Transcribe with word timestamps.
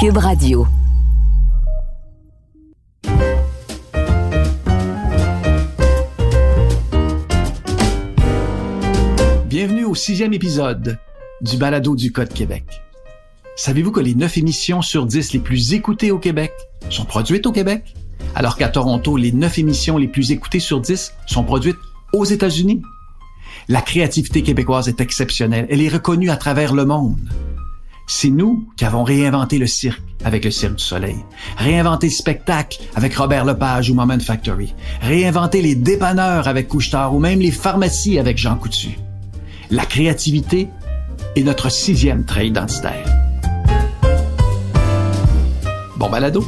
Cube 0.00 0.18
Radio. 0.18 0.64
Bienvenue 9.46 9.84
au 9.86 9.96
sixième 9.96 10.32
épisode 10.32 11.00
du 11.40 11.56
Balado 11.56 11.96
du 11.96 12.12
Code 12.12 12.32
Québec. 12.32 12.62
Savez-vous 13.56 13.90
que 13.90 13.98
les 13.98 14.14
neuf 14.14 14.38
émissions 14.38 14.82
sur 14.82 15.04
dix 15.04 15.32
les 15.32 15.40
plus 15.40 15.72
écoutées 15.72 16.12
au 16.12 16.20
Québec 16.20 16.52
sont 16.90 17.04
produites 17.04 17.46
au 17.46 17.52
Québec, 17.52 17.96
alors 18.36 18.56
qu'à 18.56 18.68
Toronto, 18.68 19.16
les 19.16 19.32
neuf 19.32 19.58
émissions 19.58 19.98
les 19.98 20.06
plus 20.06 20.30
écoutées 20.30 20.60
sur 20.60 20.80
dix 20.80 21.12
sont 21.26 21.42
produites 21.42 21.78
aux 22.12 22.24
États-Unis? 22.24 22.82
La 23.66 23.82
créativité 23.82 24.44
québécoise 24.44 24.86
est 24.86 25.00
exceptionnelle. 25.00 25.66
Elle 25.68 25.82
est 25.82 25.88
reconnue 25.88 26.30
à 26.30 26.36
travers 26.36 26.72
le 26.72 26.84
monde. 26.84 27.18
C'est 28.10 28.30
nous 28.30 28.66
qui 28.78 28.86
avons 28.86 29.04
réinventé 29.04 29.58
le 29.58 29.66
cirque 29.66 30.02
avec 30.24 30.42
le 30.44 30.50
Cirque 30.50 30.76
du 30.76 30.82
Soleil, 30.82 31.16
réinventé 31.58 32.06
le 32.06 32.12
spectacle 32.12 32.80
avec 32.96 33.14
Robert 33.14 33.44
Lepage 33.44 33.90
ou 33.90 33.94
Moment 33.94 34.18
Factory, 34.18 34.74
réinventé 35.02 35.60
les 35.60 35.74
dépanneurs 35.74 36.48
avec 36.48 36.68
Couchetard 36.68 37.14
ou 37.14 37.20
même 37.20 37.38
les 37.38 37.50
pharmacies 37.50 38.18
avec 38.18 38.38
Jean 38.38 38.56
Coutu. 38.56 38.98
La 39.70 39.84
créativité 39.84 40.68
est 41.36 41.42
notre 41.42 41.70
sixième 41.70 42.24
trait 42.24 42.48
identitaire. 42.48 43.04
Bon 45.98 46.08
balado. 46.08 46.44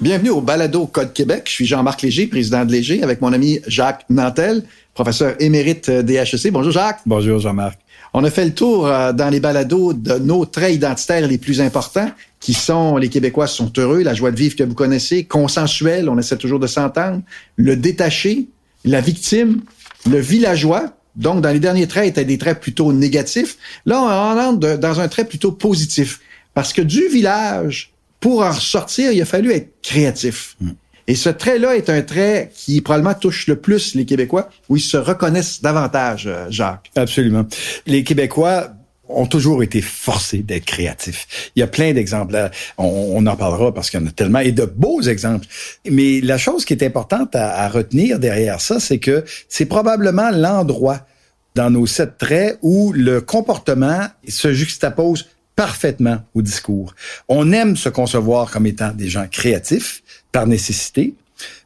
Bienvenue 0.00 0.30
au 0.30 0.40
Balado 0.40 0.86
Code 0.86 1.12
Québec. 1.12 1.42
Je 1.46 1.50
suis 1.50 1.66
Jean-Marc 1.66 2.02
Léger, 2.02 2.28
président 2.28 2.64
de 2.64 2.70
Léger, 2.70 3.02
avec 3.02 3.20
mon 3.20 3.32
ami 3.32 3.58
Jacques 3.66 4.04
Nantel, 4.08 4.62
professeur 4.94 5.34
émérite 5.40 5.90
DHEC. 5.90 6.52
Bonjour 6.52 6.70
Jacques. 6.70 7.00
Bonjour 7.04 7.40
Jean-Marc. 7.40 7.80
On 8.14 8.22
a 8.22 8.30
fait 8.30 8.44
le 8.44 8.54
tour 8.54 8.86
euh, 8.86 9.12
dans 9.12 9.28
les 9.28 9.40
balados 9.40 9.94
de 9.94 10.18
nos 10.18 10.46
traits 10.46 10.72
identitaires 10.72 11.26
les 11.26 11.36
plus 11.36 11.60
importants, 11.60 12.12
qui 12.38 12.54
sont 12.54 12.96
les 12.96 13.08
Québécois 13.08 13.48
sont 13.48 13.72
heureux, 13.76 14.04
la 14.04 14.14
joie 14.14 14.30
de 14.30 14.36
vivre 14.36 14.54
que 14.54 14.62
vous 14.62 14.74
connaissez, 14.74 15.24
consensuel, 15.24 16.08
on 16.08 16.16
essaie 16.16 16.36
toujours 16.36 16.60
de 16.60 16.68
s'entendre, 16.68 17.20
le 17.56 17.74
détaché, 17.74 18.46
la 18.84 19.00
victime, 19.00 19.62
le 20.08 20.20
villageois. 20.20 20.92
Donc, 21.16 21.40
dans 21.40 21.50
les 21.50 21.58
derniers 21.58 21.88
traits, 21.88 22.06
étaient 22.06 22.24
des 22.24 22.38
traits 22.38 22.60
plutôt 22.60 22.92
négatifs. 22.92 23.56
Là, 23.84 24.00
on 24.00 24.38
entre 24.38 24.78
dans 24.78 25.00
un 25.00 25.08
trait 25.08 25.24
plutôt 25.24 25.50
positif. 25.50 26.20
Parce 26.54 26.72
que 26.72 26.82
du 26.82 27.08
village, 27.08 27.92
pour 28.20 28.42
en 28.42 28.50
ressortir, 28.50 29.12
il 29.12 29.20
a 29.22 29.24
fallu 29.24 29.52
être 29.52 29.80
créatif. 29.82 30.56
Hmm. 30.60 30.72
Et 31.06 31.14
ce 31.14 31.30
trait-là 31.30 31.74
est 31.74 31.88
un 31.88 32.02
trait 32.02 32.50
qui 32.54 32.82
probablement 32.82 33.14
touche 33.14 33.46
le 33.46 33.56
plus 33.56 33.94
les 33.94 34.04
Québécois, 34.04 34.50
où 34.68 34.76
ils 34.76 34.82
se 34.82 34.98
reconnaissent 34.98 35.62
davantage, 35.62 36.26
euh, 36.26 36.46
Jacques. 36.50 36.90
Absolument. 36.96 37.46
Les 37.86 38.04
Québécois 38.04 38.72
ont 39.08 39.26
toujours 39.26 39.62
été 39.62 39.80
forcés 39.80 40.40
d'être 40.40 40.66
créatifs. 40.66 41.50
Il 41.56 41.60
y 41.60 41.62
a 41.62 41.66
plein 41.66 41.94
d'exemples. 41.94 42.50
On, 42.76 43.24
en 43.26 43.36
parlera 43.36 43.72
parce 43.72 43.88
qu'il 43.88 44.00
y 44.00 44.02
en 44.02 44.06
a 44.06 44.10
tellement 44.10 44.40
et 44.40 44.52
de 44.52 44.66
beaux 44.66 45.00
exemples. 45.00 45.46
Mais 45.90 46.20
la 46.20 46.36
chose 46.36 46.66
qui 46.66 46.74
est 46.74 46.84
importante 46.84 47.34
à, 47.34 47.62
à 47.62 47.68
retenir 47.68 48.18
derrière 48.18 48.60
ça, 48.60 48.78
c'est 48.78 48.98
que 48.98 49.24
c'est 49.48 49.64
probablement 49.64 50.30
l'endroit 50.30 51.06
dans 51.54 51.70
nos 51.70 51.86
sept 51.86 52.18
traits 52.18 52.58
où 52.60 52.92
le 52.92 53.22
comportement 53.22 54.06
se 54.28 54.52
juxtapose 54.52 55.26
parfaitement 55.58 56.18
au 56.34 56.40
discours. 56.40 56.94
On 57.28 57.50
aime 57.50 57.76
se 57.76 57.88
concevoir 57.88 58.48
comme 58.52 58.66
étant 58.66 58.92
des 58.92 59.08
gens 59.08 59.26
créatifs 59.28 60.04
par 60.30 60.46
nécessité, 60.46 61.14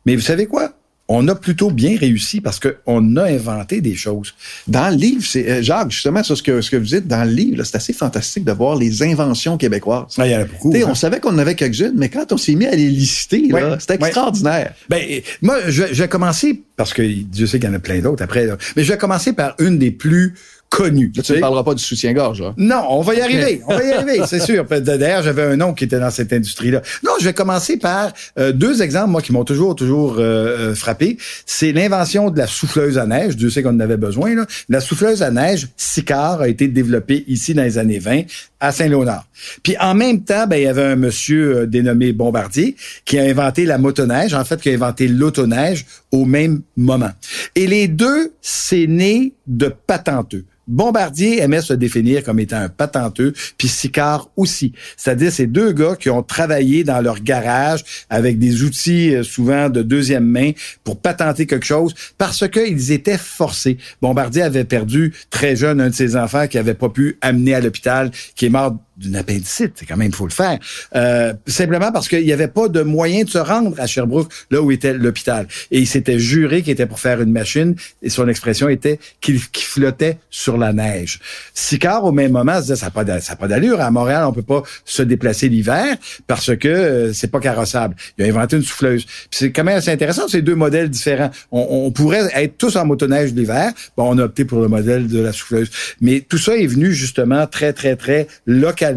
mais 0.07 0.17
vous 0.17 0.23
savez 0.23 0.47
quoi? 0.47 0.73
on 1.09 1.29
a 1.29 1.35
plutôt 1.35 1.71
bien 1.71 1.98
réussi 1.98 2.41
parce 2.41 2.59
qu'on 2.59 3.17
a 3.17 3.25
inventé 3.25 3.81
des 3.81 3.95
choses. 3.95 4.35
Dans 4.67 4.89
le 4.89 4.97
livre, 4.97 5.23
c'est 5.27 5.48
euh, 5.51 5.63
Jacques, 5.63 5.91
justement, 5.91 6.23
sur 6.23 6.37
ce 6.37 6.43
que, 6.43 6.61
ce 6.63 6.70
que 6.70 6.77
vous 6.77 6.87
dites, 6.87 7.07
dans 7.07 7.25
le 7.25 7.33
livre, 7.33 7.63
c'est 7.65 7.77
assez 7.77 7.93
fantastique 7.93 8.45
de 8.45 8.53
voir 8.53 8.77
les 8.77 9.03
inventions 9.03 9.59
québécoises. 9.59 10.15
Ah, 10.17 10.27
il 10.27 10.33
y 10.33 10.37
en 10.37 10.41
a 10.41 10.45
beaucoup. 10.45 10.73
On 10.73 10.89
hein. 10.89 10.95
savait 10.95 11.20
qu'on 11.20 11.35
en 11.35 11.39
avait 11.39 11.55
quelques-unes, 11.55 11.95
mais 11.97 12.09
quand 12.09 12.33
on 12.33 12.36
s'est 12.36 12.55
mis 12.55 12.67
à 12.67 12.74
les 12.74 12.89
lister, 12.89 13.51
c'était 13.79 13.95
extraordinaire. 13.95 14.74
Ben, 14.89 15.20
moi, 15.42 15.59
je, 15.67 15.85
je, 15.92 16.03
vais 16.03 16.09
commencer, 16.09 16.63
parce 16.77 16.95
que 16.95 17.03
Dieu 17.03 17.47
sait 17.47 17.59
qu'il 17.59 17.69
y 17.69 17.73
en 17.73 17.77
a 17.77 17.80
plein 17.80 17.98
d'autres 17.98 18.23
après, 18.23 18.48
mais 18.77 18.85
je 18.85 18.92
vais 18.92 18.98
commencer 18.98 19.33
par 19.33 19.55
une 19.59 19.79
des 19.79 19.91
plus 19.91 20.35
connu. 20.73 21.13
tu 21.13 21.33
ne 21.33 21.39
parleras 21.39 21.65
pas 21.65 21.75
du 21.75 21.85
soutien-gorge, 21.85 22.41
hein? 22.41 22.55
Non, 22.57 22.85
on 22.89 23.03
va 23.03 23.15
y 23.15 23.21
arriver. 23.21 23.61
On 23.67 23.77
va 23.77 23.85
y 23.85 23.93
arriver, 23.93 24.23
c'est 24.27 24.41
sûr. 24.41 24.65
D'ailleurs, 24.65 25.23
j'avais 25.23 25.43
un 25.43 25.57
nom 25.57 25.75
qui 25.75 25.85
était 25.85 26.01
dans 26.01 26.11
cette 26.11 26.33
industrie-là. 26.33 26.81
Non, 27.05 27.13
je 27.21 27.27
vais 27.27 27.35
commencer 27.35 27.77
par 27.77 28.13
euh, 28.39 28.53
deux 28.53 28.81
exemples, 28.81 29.11
moi, 29.11 29.21
qui 29.21 29.33
m'ont 29.33 29.45
toujours, 29.45 29.77
toujours 29.77 30.15
euh, 30.15 30.71
euh, 30.71 30.75
frappé. 30.75 31.19
C'est 31.45 31.73
l'invention 31.73 32.31
de 32.31 32.39
la 32.39 32.47
souffleuse 32.47 32.97
à 32.97 33.07
neige. 33.07 33.37
Dieu 33.37 33.51
sait 33.51 33.63
qu'on 33.63 33.75
en 33.75 33.81
avait 33.81 33.99
besoin. 33.99 34.35
Là. 34.35 34.47
La 34.71 34.81
souffleuse 34.81 35.23
à 35.23 35.31
neige, 35.31 35.69
Sicard, 35.77 36.41
a 36.41 36.49
été 36.49 36.69
développée 36.69 37.25
ici 37.29 37.53
dans 37.53 37.65
les 37.65 37.77
années 37.77 37.99
20 37.99 38.23
à 38.59 38.73
Saint-Léonard. 38.73 39.27
Puis 39.63 39.77
en 39.79 39.95
même 39.95 40.23
temps, 40.25 40.47
ben, 40.47 40.57
il 40.57 40.63
y 40.63 40.69
avait 40.69 40.85
un 40.85 40.97
monsieur 40.97 41.67
dénommé 41.67 42.15
Bombardier 42.15 42.77
qui 43.05 43.19
a 43.19 43.25
inventé 43.25 43.67
la 43.67 43.77
motoneige, 43.77 44.33
en 44.33 44.45
fait, 44.45 44.59
qui 44.59 44.71
a 44.71 44.73
inventé 44.73 45.07
l'autoneige 45.07 45.85
au 46.13 46.25
même 46.25 46.63
moment. 46.79 47.11
Et 47.57 47.67
les 47.67 47.89
deux, 47.89 48.33
c'est 48.41 48.87
né 48.87 49.35
de 49.47 49.71
patenteux. 49.87 50.47
Bombardier 50.73 51.43
aimait 51.43 51.61
se 51.61 51.75
définir 51.75 52.25
comme 52.25 52.41
étant 52.41 52.57
un 52.57 52.71
patenteux, 52.71 53.35
puis 53.59 53.69
Sicard 53.69 54.31
aussi. 54.37 54.73
C'est-à-dire 54.97 55.31
ces 55.31 55.47
deux 55.47 55.73
gars 55.73 55.97
qui 55.97 56.09
ont 56.09 56.23
travaillé 56.23 56.83
dans 56.83 57.03
leur 57.03 57.21
garage 57.21 57.85
avec 58.09 58.39
des 58.39 58.63
outils 58.63 59.15
euh, 59.15 59.23
souvent 59.23 59.69
de 59.69 59.83
deuxième 59.83 60.25
main 60.25 60.53
pour 60.83 60.99
patenter 60.99 61.47
quelque 61.47 61.67
chose 61.67 61.95
parce 62.17 62.49
qu'ils 62.49 62.91
étaient 62.91 63.19
forcés. 63.19 63.77
Bombardier 64.01 64.43
avait 64.43 64.65
perdu 64.65 65.13
très 65.29 65.57
jeune 65.57 65.79
un 65.79 65.91
de 65.91 65.95
ses 65.95 66.17
enfants 66.17 66.47
qui 66.47 66.57
avait 66.57 66.73
pas 66.73 66.89
pu 66.89 67.19
amener 67.21 67.55
à 67.55 67.61
l'hôpital, 67.61 68.11
qui 68.35 68.47
est 68.47 68.51
mort 68.51 68.75
d'une 68.97 69.17
appendicite, 69.17 69.73
c'est 69.77 69.87
quand 69.87 69.97
même, 69.97 70.09
il 70.09 70.15
faut 70.15 70.27
le 70.27 70.33
faire. 70.33 70.59
Euh, 70.95 71.33
simplement 71.47 71.93
parce 71.93 72.09
qu'il 72.09 72.25
n'y 72.25 72.33
avait 72.33 72.49
pas 72.49 72.69
de 72.69 72.83
moyen 72.83 73.25
de 73.25 73.29
se 73.29 73.39
rendre 73.39 73.79
à 73.81 73.87
Sherbrooke, 73.87 74.31
là 74.51 74.61
où 74.61 74.71
était 74.71 74.93
l'hôpital. 74.95 75.49
Et 75.71 75.79
il 75.81 75.87
s'était 75.87 76.19
juré 76.19 76.63
qu'il 76.63 76.73
était 76.73 76.87
pour 76.87 77.01
faire 77.01 77.21
une 77.21 77.33
machine, 77.33 77.75
et 78.03 78.11
son 78.11 78.29
expression 78.29 78.69
était 78.69 78.99
qu'il 79.21 79.41
flottait 79.41 80.19
sur 80.31 80.59
la 80.62 80.73
neige. 80.73 81.20
Sicard, 81.55 82.05
au 82.05 82.12
même 82.12 82.33
moment, 82.33 82.56
se 82.56 82.62
disait, 82.62 82.77
ça 82.77 82.86
n'a 82.86 83.36
pas, 83.36 83.48
d'allure. 83.48 83.80
À 83.80 83.90
Montréal, 83.90 84.24
on 84.27 84.33
peut 84.33 84.42
pas 84.42 84.62
se 84.84 85.02
déplacer 85.02 85.48
l'hiver 85.48 85.96
parce 86.27 86.56
que 86.56 86.68
euh, 86.68 87.12
c'est 87.12 87.30
pas 87.30 87.40
carrossable. 87.40 87.95
Il 88.18 88.24
a 88.24 88.28
inventé 88.28 88.56
une 88.56 88.62
souffleuse. 88.62 89.06
c'est 89.30 89.52
quand 89.52 89.64
même 89.64 89.78
assez 89.78 89.90
intéressant, 89.90 90.28
ces 90.28 90.42
deux 90.42 90.55
modèles 90.55 90.89
différents. 90.89 91.30
On, 91.50 91.67
on 91.86 91.90
pourrait 91.90 92.30
être 92.34 92.56
tous 92.56 92.77
en 92.77 92.86
motoneige 92.86 93.33
l'hiver. 93.33 93.73
Bon, 93.96 94.08
on 94.14 94.18
a 94.18 94.24
opté 94.24 94.45
pour 94.45 94.61
le 94.61 94.68
modèle 94.68 95.08
de 95.08 95.20
la 95.20 95.33
souffleuse. 95.33 95.70
Mais 96.00 96.20
tout 96.20 96.39
ça 96.39 96.56
est 96.56 96.67
venu 96.67 96.92
justement 96.92 97.46
très, 97.46 97.73
très, 97.73 97.96
très 97.96 98.27
local 98.46 98.92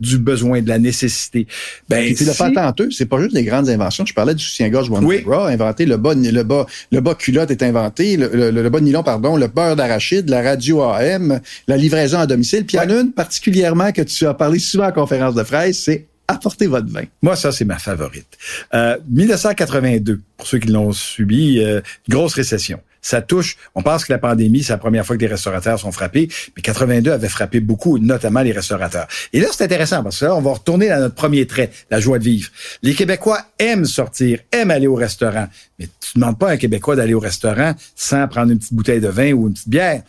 du 0.00 0.18
besoin, 0.18 0.62
de 0.62 0.68
la 0.68 0.78
nécessité. 0.78 1.46
Ben, 1.88 2.14
c'est 2.16 2.24
le 2.24 2.32
patenteux, 2.32 2.90
c'est 2.90 3.06
pas 3.06 3.20
juste 3.20 3.34
les 3.34 3.44
grandes 3.44 3.68
inventions. 3.68 4.04
Je 4.06 4.14
parlais 4.14 4.34
du 4.34 4.42
soutien-gorge 4.42 4.88
oui. 4.90 5.24
inventé, 5.26 5.86
le 5.86 5.96
bas, 5.96 6.14
le 6.14 6.42
bas, 6.42 6.66
le 6.90 7.00
bas 7.00 7.14
culotte 7.14 7.50
est 7.50 7.62
inventé, 7.62 8.16
le, 8.16 8.50
le, 8.50 8.70
bas 8.70 8.80
nylon, 8.80 9.02
pardon, 9.02 9.36
le 9.36 9.46
beurre 9.48 9.76
d'arachide, 9.76 10.28
la 10.28 10.42
radio 10.42 10.82
AM, 10.92 11.40
la 11.68 11.76
livraison 11.76 12.18
à 12.18 12.26
domicile. 12.26 12.64
Puis 12.64 12.76
il 12.76 12.80
y 12.80 12.86
en 12.86 12.96
a 12.96 13.00
une 13.00 13.12
particulièrement 13.12 13.92
que 13.92 14.02
tu 14.02 14.26
as 14.26 14.34
parlé 14.34 14.58
souvent 14.58 14.86
en 14.86 14.92
conférence 14.92 15.34
de 15.34 15.42
presse, 15.42 15.78
c'est 15.78 16.06
apporter 16.28 16.66
votre 16.66 16.88
vin. 16.88 17.04
Moi, 17.20 17.36
ça, 17.36 17.52
c'est 17.52 17.64
ma 17.64 17.78
favorite. 17.78 18.38
Euh, 18.74 18.96
1982, 19.10 20.20
pour 20.36 20.46
ceux 20.46 20.58
qui 20.58 20.68
l'ont 20.68 20.92
subi, 20.92 21.58
euh, 21.60 21.80
grosse 22.08 22.34
récession 22.34 22.80
ça 23.02 23.20
touche. 23.20 23.56
On 23.74 23.82
pense 23.82 24.04
que 24.04 24.12
la 24.12 24.18
pandémie, 24.18 24.62
c'est 24.62 24.72
la 24.72 24.78
première 24.78 25.04
fois 25.04 25.16
que 25.16 25.20
les 25.20 25.26
restaurateurs 25.26 25.78
sont 25.78 25.92
frappés, 25.92 26.28
mais 26.56 26.62
82 26.62 27.10
avait 27.10 27.28
frappé 27.28 27.60
beaucoup, 27.60 27.98
notamment 27.98 28.40
les 28.40 28.52
restaurateurs. 28.52 29.08
Et 29.32 29.40
là, 29.40 29.48
c'est 29.50 29.64
intéressant 29.64 30.02
parce 30.02 30.20
que 30.20 30.26
là, 30.26 30.36
on 30.36 30.40
va 30.40 30.52
retourner 30.52 30.90
à 30.90 31.00
notre 31.00 31.16
premier 31.16 31.46
trait, 31.46 31.70
la 31.90 32.00
joie 32.00 32.18
de 32.18 32.24
vivre. 32.24 32.48
Les 32.82 32.94
Québécois 32.94 33.40
aiment 33.58 33.84
sortir, 33.84 34.38
aiment 34.52 34.70
aller 34.70 34.86
au 34.86 34.94
restaurant, 34.94 35.48
mais 35.78 35.88
tu 36.00 36.16
ne 36.16 36.22
demandes 36.22 36.38
pas 36.38 36.50
à 36.50 36.52
un 36.52 36.56
Québécois 36.56 36.96
d'aller 36.96 37.14
au 37.14 37.20
restaurant 37.20 37.74
sans 37.96 38.26
prendre 38.28 38.52
une 38.52 38.58
petite 38.58 38.74
bouteille 38.74 39.00
de 39.00 39.08
vin 39.08 39.32
ou 39.32 39.48
une 39.48 39.54
petite 39.54 39.68
bière. 39.68 40.02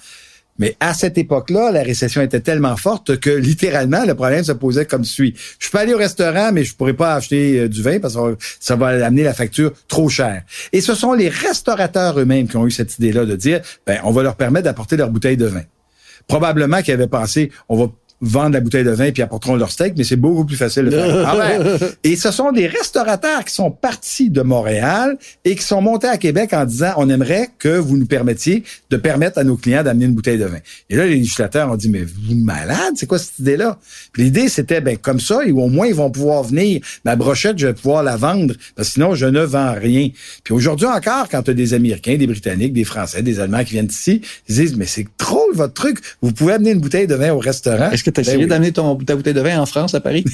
Mais 0.59 0.75
à 0.79 0.93
cette 0.93 1.17
époque-là, 1.17 1.71
la 1.71 1.81
récession 1.81 2.21
était 2.21 2.39
tellement 2.39 2.75
forte 2.75 3.19
que 3.19 3.29
littéralement, 3.49 4.05
le 4.05 4.15
problème 4.15 4.43
se 4.43 4.51
posait 4.51 4.85
comme 4.85 5.03
suit. 5.03 5.35
Je 5.59 5.69
peux 5.69 5.79
aller 5.79 5.93
au 5.93 5.97
restaurant, 5.97 6.51
mais 6.51 6.63
je 6.63 6.75
pourrais 6.75 6.93
pas 6.93 7.15
acheter 7.15 7.59
euh, 7.59 7.69
du 7.69 7.81
vin 7.81 7.99
parce 7.99 8.15
que 8.15 8.37
ça 8.59 8.75
va 8.75 8.87
amener 9.05 9.23
la 9.23 9.33
facture 9.33 9.73
trop 9.87 10.09
chère. 10.09 10.43
Et 10.71 10.81
ce 10.81 10.95
sont 10.95 11.13
les 11.13 11.29
restaurateurs 11.29 12.19
eux-mêmes 12.19 12.47
qui 12.47 12.57
ont 12.57 12.67
eu 12.67 12.71
cette 12.71 12.97
idée-là 12.99 13.25
de 13.25 13.35
dire, 13.35 13.61
ben, 13.85 13.99
on 14.03 14.11
va 14.11 14.23
leur 14.23 14.35
permettre 14.35 14.65
d'apporter 14.65 14.97
leur 14.97 15.09
bouteille 15.09 15.37
de 15.37 15.45
vin. 15.45 15.63
Probablement 16.27 16.81
qu'ils 16.81 16.93
avaient 16.93 17.07
pensé, 17.07 17.51
on 17.67 17.75
va 17.75 17.91
vendent 18.23 18.53
la 18.53 18.61
bouteille 18.61 18.83
de 18.83 18.91
vin 18.91 19.11
puis 19.11 19.21
apporteront 19.21 19.55
leur 19.55 19.69
steak, 19.69 19.93
mais 19.97 20.03
c'est 20.03 20.15
beaucoup 20.15 20.45
plus 20.45 20.55
facile 20.55 20.85
de 20.85 20.91
faire. 20.91 21.27
Ah 21.27 21.37
ouais. 21.37 21.77
Et 22.03 22.15
ce 22.15 22.31
sont 22.31 22.51
des 22.51 22.67
restaurateurs 22.67 23.43
qui 23.43 23.53
sont 23.53 23.69
partis 23.69 24.29
de 24.29 24.41
Montréal 24.41 25.17
et 25.43 25.55
qui 25.55 25.63
sont 25.63 25.81
montés 25.81 26.07
à 26.07 26.17
Québec 26.17 26.53
en 26.53 26.65
disant 26.65 26.93
on 26.97 27.09
aimerait 27.09 27.49
que 27.59 27.77
vous 27.77 27.97
nous 27.97 28.05
permettiez 28.05 28.63
de 28.89 28.97
permettre 28.97 29.37
à 29.39 29.43
nos 29.43 29.57
clients 29.57 29.83
d'amener 29.83 30.05
une 30.05 30.13
bouteille 30.13 30.37
de 30.37 30.45
vin. 30.45 30.59
Et 30.89 30.95
là, 30.95 31.05
les 31.05 31.15
législateurs 31.15 31.69
ont 31.69 31.75
dit 31.75 31.89
mais 31.89 32.03
vous 32.03 32.35
malade, 32.35 32.93
c'est 32.95 33.05
quoi 33.05 33.19
cette 33.19 33.39
idée-là? 33.39 33.77
Puis 34.13 34.23
l'idée 34.23 34.47
c'était 34.47 34.81
ben 34.81 34.97
comme 34.97 35.19
ça, 35.19 35.41
et 35.45 35.51
au 35.51 35.67
moins 35.67 35.87
ils 35.87 35.95
vont 35.95 36.09
pouvoir 36.09 36.43
venir. 36.43 36.81
Ma 37.03 37.15
brochette, 37.15 37.57
je 37.59 37.67
vais 37.67 37.73
pouvoir 37.73 38.03
la 38.03 38.15
vendre 38.15 38.53
parce 38.75 38.89
que 38.89 38.93
sinon 38.93 39.15
je 39.15 39.25
ne 39.25 39.41
vends 39.41 39.73
rien. 39.73 40.09
Puis 40.43 40.53
aujourd'hui 40.53 40.87
encore, 40.87 41.27
quand 41.29 41.43
tu 41.43 41.51
as 41.51 41.53
des 41.53 41.73
Américains, 41.73 42.15
des 42.15 42.27
Britanniques, 42.27 42.73
des 42.73 42.85
Français, 42.85 43.21
des 43.21 43.39
Allemands 43.39 43.63
qui 43.63 43.71
viennent 43.71 43.87
ici, 43.87 44.21
ils 44.47 44.55
disent 44.55 44.77
mais 44.77 44.85
c'est 44.85 45.05
drôle 45.19 45.53
votre 45.53 45.73
truc. 45.73 45.99
Vous 46.21 46.31
pouvez 46.31 46.53
amener 46.53 46.71
une 46.71 46.79
bouteille 46.79 47.07
de 47.07 47.15
vin 47.15 47.33
au 47.33 47.39
restaurant. 47.39 47.91
Est-ce 47.91 48.03
que 48.03 48.12
tu 48.13 48.19
as 48.21 48.23
Ben 48.23 48.29
essayé 48.29 48.43
oui. 48.43 48.49
d'amener 48.49 48.71
ton, 48.71 48.95
ta 48.95 49.15
bouteille 49.15 49.33
de 49.33 49.41
vin 49.41 49.59
en 49.59 49.65
France, 49.65 49.93
à 49.95 49.99
Paris? 49.99 50.23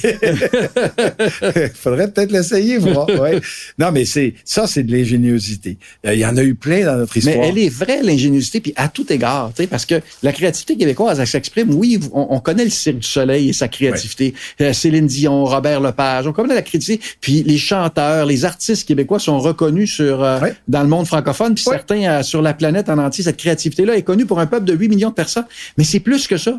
Faudrait 1.74 2.10
peut-être 2.10 2.32
l'essayer, 2.32 2.78
voir. 2.78 3.06
Ouais. 3.20 3.40
Non, 3.78 3.90
mais 3.92 4.04
c'est 4.04 4.34
ça, 4.44 4.66
c'est 4.66 4.82
de 4.82 4.92
l'ingéniosité. 4.92 5.76
Euh, 6.06 6.14
Il 6.14 6.20
y 6.20 6.24
en 6.26 6.36
a 6.36 6.42
eu 6.42 6.54
plein 6.54 6.84
dans 6.86 6.96
notre 6.96 7.16
histoire. 7.16 7.36
Mais 7.36 7.48
elle 7.48 7.58
est 7.58 7.68
vraie, 7.68 8.02
l'ingéniosité, 8.02 8.60
puis 8.60 8.72
à 8.76 8.88
tout 8.88 9.12
égard, 9.12 9.50
tu 9.54 9.62
sais, 9.62 9.66
parce 9.68 9.84
que 9.84 10.00
la 10.22 10.32
créativité 10.32 10.76
québécoise, 10.76 11.18
elle 11.20 11.26
s'exprime, 11.26 11.74
oui, 11.74 11.98
on, 12.12 12.28
on 12.30 12.40
connaît 12.40 12.64
le 12.64 12.70
Cirque 12.70 12.98
du 12.98 13.06
Soleil 13.08 13.50
et 13.50 13.52
sa 13.52 13.68
créativité. 13.68 14.34
Euh, 14.60 14.72
Céline 14.72 15.06
Dion, 15.06 15.44
Robert 15.44 15.80
Lepage, 15.80 16.26
on 16.26 16.32
connaît 16.32 16.54
la 16.54 16.62
créativité. 16.62 17.04
Puis 17.20 17.42
les 17.42 17.58
chanteurs, 17.58 18.26
les 18.26 18.44
artistes 18.44 18.86
québécois 18.86 19.18
sont 19.18 19.38
reconnus 19.38 19.92
sur 19.92 20.22
euh, 20.22 20.40
Ouais. 20.40 20.54
dans 20.68 20.82
le 20.82 20.88
monde 20.88 21.06
francophone, 21.06 21.54
puis 21.54 21.64
certains 21.64 22.02
euh, 22.04 22.22
sur 22.22 22.40
la 22.40 22.54
planète 22.54 22.88
en 22.88 22.96
entier. 22.98 23.24
Cette 23.24 23.36
créativité-là 23.36 23.96
est 23.96 24.02
connue 24.02 24.24
pour 24.24 24.40
un 24.40 24.46
peuple 24.46 24.64
de 24.64 24.72
8 24.74 24.88
millions 24.88 25.10
de 25.10 25.14
personnes. 25.14 25.44
Mais 25.76 25.84
c'est 25.84 26.00
plus 26.00 26.26
que 26.26 26.36
ça. 26.38 26.58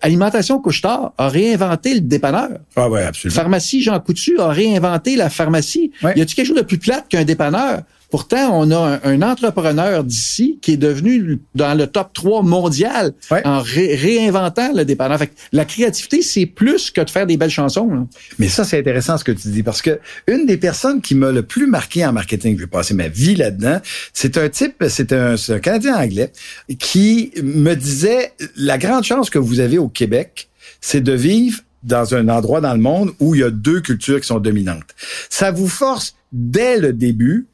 Alimentation 0.00 0.60
Couche-Tard 0.60 1.12
a 1.18 1.28
réinventé 1.28 1.94
le 1.94 2.00
dépanneur. 2.00 2.50
Ah 2.76 2.88
ouais, 2.88 3.02
absolument. 3.02 3.34
Pharmacie 3.34 3.82
Jean 3.82 3.98
Coutu 4.00 4.38
a 4.38 4.48
réinventé 4.48 5.16
la 5.16 5.28
pharmacie. 5.30 5.90
Ouais. 6.02 6.12
Y 6.16 6.20
a-t-il 6.22 6.34
quelque 6.34 6.46
chose 6.46 6.56
de 6.56 6.62
plus 6.62 6.78
plate 6.78 7.08
qu'un 7.08 7.24
dépanneur? 7.24 7.82
Pourtant, 8.10 8.58
on 8.58 8.70
a 8.70 8.78
un, 8.78 9.00
un 9.04 9.22
entrepreneur 9.22 10.02
d'ici 10.02 10.58
qui 10.62 10.72
est 10.72 10.76
devenu 10.78 11.40
dans 11.54 11.76
le 11.76 11.86
top 11.86 12.12
3 12.14 12.42
mondial 12.42 13.12
Ouais. 13.30 13.42
en 13.46 13.60
ré- 13.60 13.94
réinventant 13.96 14.72
le 14.74 14.84
dépanneur. 14.84 15.18
Fait 15.18 15.26
que 15.26 15.34
la 15.52 15.64
créativité, 15.66 16.22
c'est 16.22 16.46
plus 16.46 16.90
que 16.90 17.02
de 17.02 17.10
faire 17.10 17.26
des 17.26 17.36
belles 17.36 17.50
chansons. 17.50 17.88
là. 17.92 18.06
Mais 18.38 18.48
ça, 18.48 18.64
c'est 18.64 18.78
intéressant 18.78 19.18
ce 19.18 19.24
que 19.24 19.32
tu 19.32 19.48
dis 19.48 19.62
parce 19.62 19.82
que 19.82 20.00
une 20.26 20.46
des 20.46 20.56
personnes 20.56 21.00
qui 21.02 21.14
m'a 21.14 21.32
le 21.32 21.42
plus 21.42 21.66
marqué 21.66 22.06
en 22.06 22.12
marketing, 22.12 22.56
je 22.56 22.62
vais 22.62 22.66
passer 22.66 22.94
ma 22.94 23.08
vie 23.08 23.34
là-dedans, 23.34 23.80
c'est 24.12 24.38
un 24.38 24.48
type, 24.48 24.82
c'est 24.88 25.12
un, 25.12 25.34
Canadien 25.60 25.96
anglais 25.96 26.32
qui 26.78 27.32
me 27.42 27.74
disait 27.74 28.32
la 28.56 28.78
grande 28.78 29.04
chance 29.04 29.28
que 29.30 29.38
vous 29.38 29.60
avez 29.60 29.78
au 29.78 29.88
Québec, 29.88 30.48
c'est 30.80 31.02
de 31.02 31.12
vivre 31.12 31.60
dans 31.82 32.14
un 32.14 32.28
endroit 32.28 32.60
dans 32.60 32.72
le 32.74 32.80
monde 32.80 33.12
où 33.20 33.34
il 33.34 33.40
y 33.40 33.44
a 33.44 33.50
deux 33.50 33.80
cultures 33.80 34.20
qui 34.20 34.26
sont 34.26 34.40
dominantes. 34.40 34.94
Ça 35.30 35.50
vous 35.50 35.68
force 35.68 36.14
dès 36.32 36.78
le 36.78 36.92
début 36.92 37.46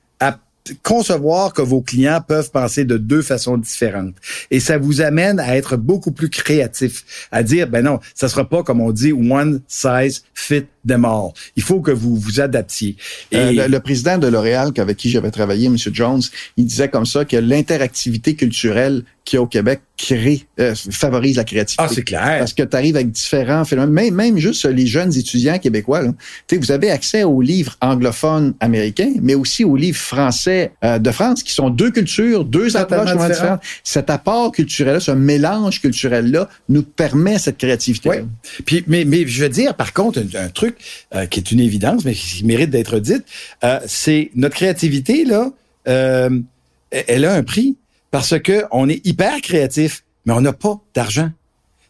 concevoir 0.82 1.52
que 1.52 1.62
vos 1.62 1.82
clients 1.82 2.20
peuvent 2.26 2.50
penser 2.50 2.84
de 2.84 2.96
deux 2.96 3.22
façons 3.22 3.58
différentes. 3.58 4.14
Et 4.50 4.61
ça 4.61 4.78
vous 4.78 5.00
amène 5.00 5.38
à 5.38 5.56
être 5.56 5.76
beaucoup 5.76 6.12
plus 6.12 6.31
créatif, 6.31 7.28
à 7.31 7.43
dire, 7.43 7.69
ben 7.69 7.82
non, 7.84 8.00
ça 8.14 8.28
sera 8.28 8.49
pas 8.49 8.62
comme 8.62 8.81
on 8.81 8.90
dit, 8.90 9.12
one 9.12 9.61
size 9.69 10.25
fit 10.34 10.64
them 10.87 11.05
all. 11.05 11.31
Il 11.56 11.62
faut 11.62 11.81
que 11.81 11.90
vous 11.90 12.16
vous 12.16 12.40
adaptiez. 12.40 12.96
Et 13.31 13.37
Euh, 13.37 13.52
le, 13.52 13.69
le 13.69 13.81
président 13.81 14.19
de 14.19 14.26
L'Oréal, 14.26 14.72
avec 14.76 14.96
qui 14.96 15.11
j'avais 15.11 15.31
travaillé, 15.31 15.66
M. 15.66 15.76
Jones, 15.78 16.22
il 16.56 16.67
disait 16.67 16.88
comme 16.88 17.06
ça 17.06 17.25
que 17.25 17.37
l'interactivité 17.37 18.34
culturelle 18.34 19.05
qu'il 19.25 19.37
y 19.37 19.38
a 19.38 19.43
au 19.43 19.46
Québec 19.46 19.81
crée, 19.96 20.46
euh, 20.58 20.75
favorise 20.91 21.37
la 21.37 21.44
créativité. 21.44 21.82
ah, 21.85 21.88
c'est 21.93 22.02
clair. 22.02 22.38
Parce 22.38 22.52
que 22.52 22.62
tu 22.62 22.76
arrives 22.76 22.96
avec 22.96 23.11
différents 23.12 23.64
phénomènes, 23.64 23.93
même, 23.93 24.14
même 24.14 24.38
juste 24.38 24.64
les 24.64 24.87
jeunes 24.87 25.17
étudiants 25.17 25.58
québécois. 25.58 26.02
Là. 26.02 26.12
Tu 26.49 26.56
sais, 26.56 26.61
vous 26.61 26.73
avez 26.73 26.91
accès 26.91 27.23
aux 27.23 27.41
livres 27.41 27.76
anglophones 27.81 28.55
américains, 28.61 29.12
mais 29.23 29.35
aussi 29.35 29.64
aux 29.64 29.76
livres 29.76 29.99
français 29.99 30.73
euh, 30.85 30.99
de 30.99 31.11
France, 31.11 31.43
qui 31.43 31.52
sont 31.52 31.70
deux 31.70 31.91
cultures, 31.91 32.44
deux 32.44 32.76
approches 32.76 33.12
différentes. 33.12 33.32
différentes. 33.32 33.61
Cet 33.85 34.11
apport 34.11 34.52
culturel-là, 34.52 35.00
ce 35.00 35.12
mélange 35.12 35.81
culturel-là, 35.81 36.49
nous 36.69 36.82
permet 36.82 37.38
cette 37.38 37.58
créativité. 37.58 38.08
Oui. 38.08 38.17
Puis, 38.64 38.85
mais, 38.87 39.05
mais 39.05 39.26
je 39.26 39.43
veux 39.43 39.49
dire, 39.49 39.75
par 39.75 39.93
contre, 39.93 40.19
un, 40.19 40.44
un 40.44 40.49
truc 40.49 40.76
euh, 41.14 41.26
qui 41.26 41.41
est 41.41 41.52
une 41.52 41.61
évidence, 41.61 42.05
mais 42.05 42.14
qui 42.14 42.44
mérite 42.44 42.70
d'être 42.70 42.99
dite, 42.99 43.25
euh, 43.62 43.79
c'est 43.87 44.31
notre 44.35 44.56
créativité, 44.56 45.25
là, 45.25 45.52
euh, 45.88 46.31
elle 46.91 47.25
a 47.25 47.35
un 47.35 47.43
prix 47.43 47.76
parce 48.14 48.38
que 48.38 48.62
on 48.70 48.88
est 48.88 49.05
hyper 49.05 49.40
créatif, 49.40 50.05
mais 50.25 50.32
on 50.32 50.40
n'a 50.40 50.52
pas 50.52 50.81
d'argent. 50.94 51.32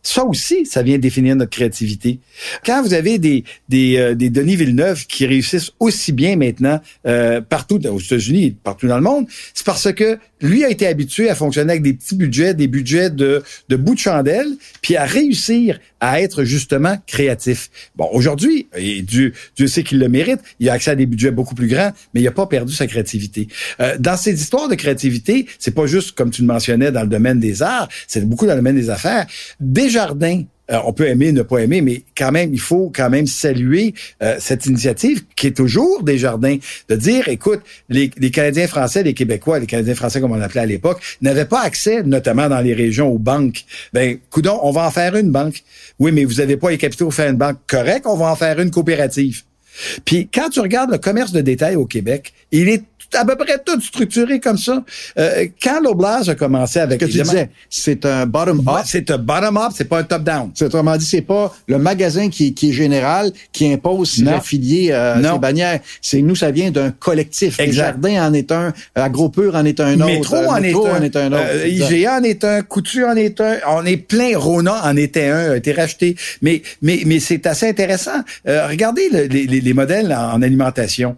Ça 0.02 0.24
aussi, 0.24 0.64
ça 0.64 0.82
vient 0.82 0.96
définir 0.96 1.36
notre 1.36 1.50
créativité. 1.50 2.18
Quand 2.64 2.82
vous 2.82 2.94
avez 2.94 3.18
des 3.18 3.44
des, 3.68 3.98
euh, 3.98 4.14
Denis 4.14 4.56
Villeneuve 4.56 5.06
qui 5.06 5.26
réussissent 5.26 5.72
aussi 5.80 6.12
bien 6.12 6.36
maintenant 6.36 6.80
euh, 7.06 7.42
partout 7.42 7.78
aux 7.86 8.00
États-Unis 8.00 8.44
et 8.44 8.50
partout 8.52 8.86
dans 8.86 8.96
le 8.96 9.02
monde, 9.02 9.26
c'est 9.52 9.66
parce 9.66 9.92
que 9.92 10.18
lui 10.44 10.64
a 10.64 10.70
été 10.70 10.86
habitué 10.86 11.30
à 11.30 11.34
fonctionner 11.34 11.72
avec 11.72 11.82
des 11.82 11.94
petits 11.94 12.14
budgets, 12.14 12.54
des 12.54 12.68
budgets 12.68 13.10
de 13.10 13.42
de 13.68 13.76
bout 13.76 13.94
de 13.94 13.98
chandelle, 13.98 14.48
puis 14.82 14.96
à 14.96 15.04
réussir 15.04 15.80
à 16.00 16.20
être 16.20 16.44
justement 16.44 16.98
créatif. 17.06 17.70
Bon, 17.96 18.08
aujourd'hui, 18.12 18.68
et 18.76 19.02
Dieu, 19.02 19.32
Dieu 19.56 19.66
sait 19.66 19.82
qu'il 19.82 19.98
le 19.98 20.08
mérite, 20.08 20.40
il 20.60 20.68
a 20.68 20.74
accès 20.74 20.90
à 20.90 20.94
des 20.94 21.06
budgets 21.06 21.30
beaucoup 21.30 21.54
plus 21.54 21.66
grands, 21.66 21.92
mais 22.12 22.20
il 22.20 22.24
n'a 22.24 22.30
pas 22.30 22.46
perdu 22.46 22.74
sa 22.74 22.86
créativité. 22.86 23.48
Euh, 23.80 23.96
dans 23.98 24.16
ces 24.16 24.34
histoires 24.34 24.68
de 24.68 24.74
créativité, 24.74 25.46
c'est 25.58 25.74
pas 25.74 25.86
juste 25.86 26.12
comme 26.12 26.30
tu 26.30 26.42
le 26.42 26.48
mentionnais 26.48 26.92
dans 26.92 27.02
le 27.02 27.08
domaine 27.08 27.40
des 27.40 27.62
arts, 27.62 27.88
c'est 28.06 28.28
beaucoup 28.28 28.46
dans 28.46 28.52
le 28.52 28.58
domaine 28.58 28.76
des 28.76 28.90
affaires. 28.90 29.26
Desjardins 29.60 30.42
euh, 30.70 30.78
on 30.84 30.92
peut 30.92 31.06
aimer, 31.06 31.32
ne 31.32 31.42
pas 31.42 31.58
aimer, 31.58 31.82
mais 31.82 32.02
quand 32.16 32.32
même, 32.32 32.54
il 32.54 32.60
faut 32.60 32.90
quand 32.94 33.10
même 33.10 33.26
saluer 33.26 33.94
euh, 34.22 34.36
cette 34.38 34.64
initiative 34.64 35.24
qui 35.36 35.48
est 35.48 35.56
toujours 35.56 36.02
des 36.02 36.16
jardins, 36.16 36.56
de 36.88 36.96
dire, 36.96 37.28
écoute, 37.28 37.60
les, 37.90 38.08
Canadiens 38.08 38.66
français, 38.66 39.02
les 39.02 39.12
Québécois, 39.12 39.58
les 39.58 39.66
Canadiens 39.66 39.94
français 39.94 40.20
comme 40.20 40.32
on 40.32 40.36
l'appelait 40.36 40.62
à 40.62 40.66
l'époque, 40.66 41.02
n'avaient 41.20 41.44
pas 41.44 41.60
accès, 41.60 42.02
notamment 42.02 42.48
dans 42.48 42.60
les 42.60 42.72
régions, 42.72 43.08
aux 43.08 43.18
banques. 43.18 43.64
Ben, 43.92 44.18
coudon, 44.30 44.58
on 44.62 44.70
va 44.70 44.86
en 44.86 44.90
faire 44.90 45.14
une 45.16 45.30
banque. 45.30 45.62
Oui, 45.98 46.12
mais 46.12 46.24
vous 46.24 46.34
n'avez 46.34 46.56
pas 46.56 46.70
les 46.70 46.78
capitaux 46.78 47.06
pour 47.06 47.14
faire 47.14 47.30
une 47.30 47.36
banque 47.36 47.58
correcte, 47.66 48.06
on 48.06 48.16
va 48.16 48.32
en 48.32 48.36
faire 48.36 48.58
une 48.58 48.70
coopérative. 48.70 49.42
Puis 50.04 50.28
quand 50.32 50.50
tu 50.50 50.60
regardes 50.60 50.90
le 50.90 50.98
commerce 50.98 51.32
de 51.32 51.40
détail 51.40 51.76
au 51.76 51.84
Québec, 51.84 52.32
il 52.52 52.68
est 52.68 52.84
à 53.16 53.24
peu 53.24 53.36
près 53.36 53.58
tout 53.64 53.80
structuré 53.80 54.40
comme 54.40 54.58
ça. 54.58 54.82
Euh, 55.18 55.46
quand 55.62 55.80
l'Oblast 55.82 56.28
a 56.28 56.34
commencé 56.34 56.78
avec... 56.80 57.00
Que 57.00 57.04
tu 57.06 57.12
disais, 57.22 57.50
c'est 57.70 58.04
un 58.06 58.26
bottom-up. 58.26 58.66
Ouais, 58.66 58.80
c'est 58.84 59.10
un 59.10 59.18
bottom-up, 59.18 59.72
c'est 59.74 59.84
pas 59.84 59.98
un 60.00 60.04
top-down. 60.04 60.50
C'est 60.54 60.66
autrement 60.66 60.96
dit, 60.96 61.04
c'est 61.04 61.20
pas 61.22 61.54
le 61.68 61.78
magasin 61.78 62.28
qui, 62.28 62.48
est- 62.48 62.52
qui 62.52 62.70
est 62.70 62.72
général 62.72 63.32
qui 63.52 63.72
impose 63.72 64.10
ses 64.12 64.28
affiliés, 64.28 64.88
euh, 64.92 65.22
ses 65.32 65.38
bannières. 65.38 65.80
C'est 66.00 66.22
nous, 66.22 66.34
ça 66.36 66.50
vient 66.50 66.70
d'un 66.70 66.90
collectif. 66.90 67.58
Exact. 67.60 67.84
Jardin 68.02 68.26
en 68.28 68.32
est 68.34 68.50
un, 68.52 68.72
Agropur 68.94 69.54
en 69.54 69.64
est 69.64 69.80
un 69.80 69.94
autre. 69.94 70.06
Métro, 70.06 70.36
euh, 70.36 70.46
en, 70.48 70.60
Métro 70.60 70.86
est 70.86 70.90
un, 70.90 70.98
en 70.98 71.02
est 71.02 71.16
un 71.16 71.32
autre. 71.32 71.42
euh. 71.52 71.68
IGA 71.68 72.18
en 72.18 72.22
est 72.22 72.44
un, 72.44 72.62
Coutu 72.62 73.04
en 73.04 73.14
est 73.16 73.40
un, 73.40 73.56
on 73.68 73.84
est 73.84 73.96
plein, 73.96 74.36
Rona 74.36 74.84
en 74.84 74.96
était 74.96 75.28
un, 75.28 75.52
a 75.52 75.56
été 75.56 75.72
racheté. 75.72 76.16
Mais, 76.42 76.62
mais, 76.82 77.02
mais 77.06 77.20
c'est 77.20 77.46
assez 77.46 77.68
intéressant. 77.68 78.22
Euh, 78.48 78.66
regardez 78.68 79.08
le- 79.12 79.24
les, 79.24 79.46
les- 79.46 79.60
les 79.60 79.72
modèles 79.74 80.12
en 80.12 80.40
alimentation. 80.42 81.16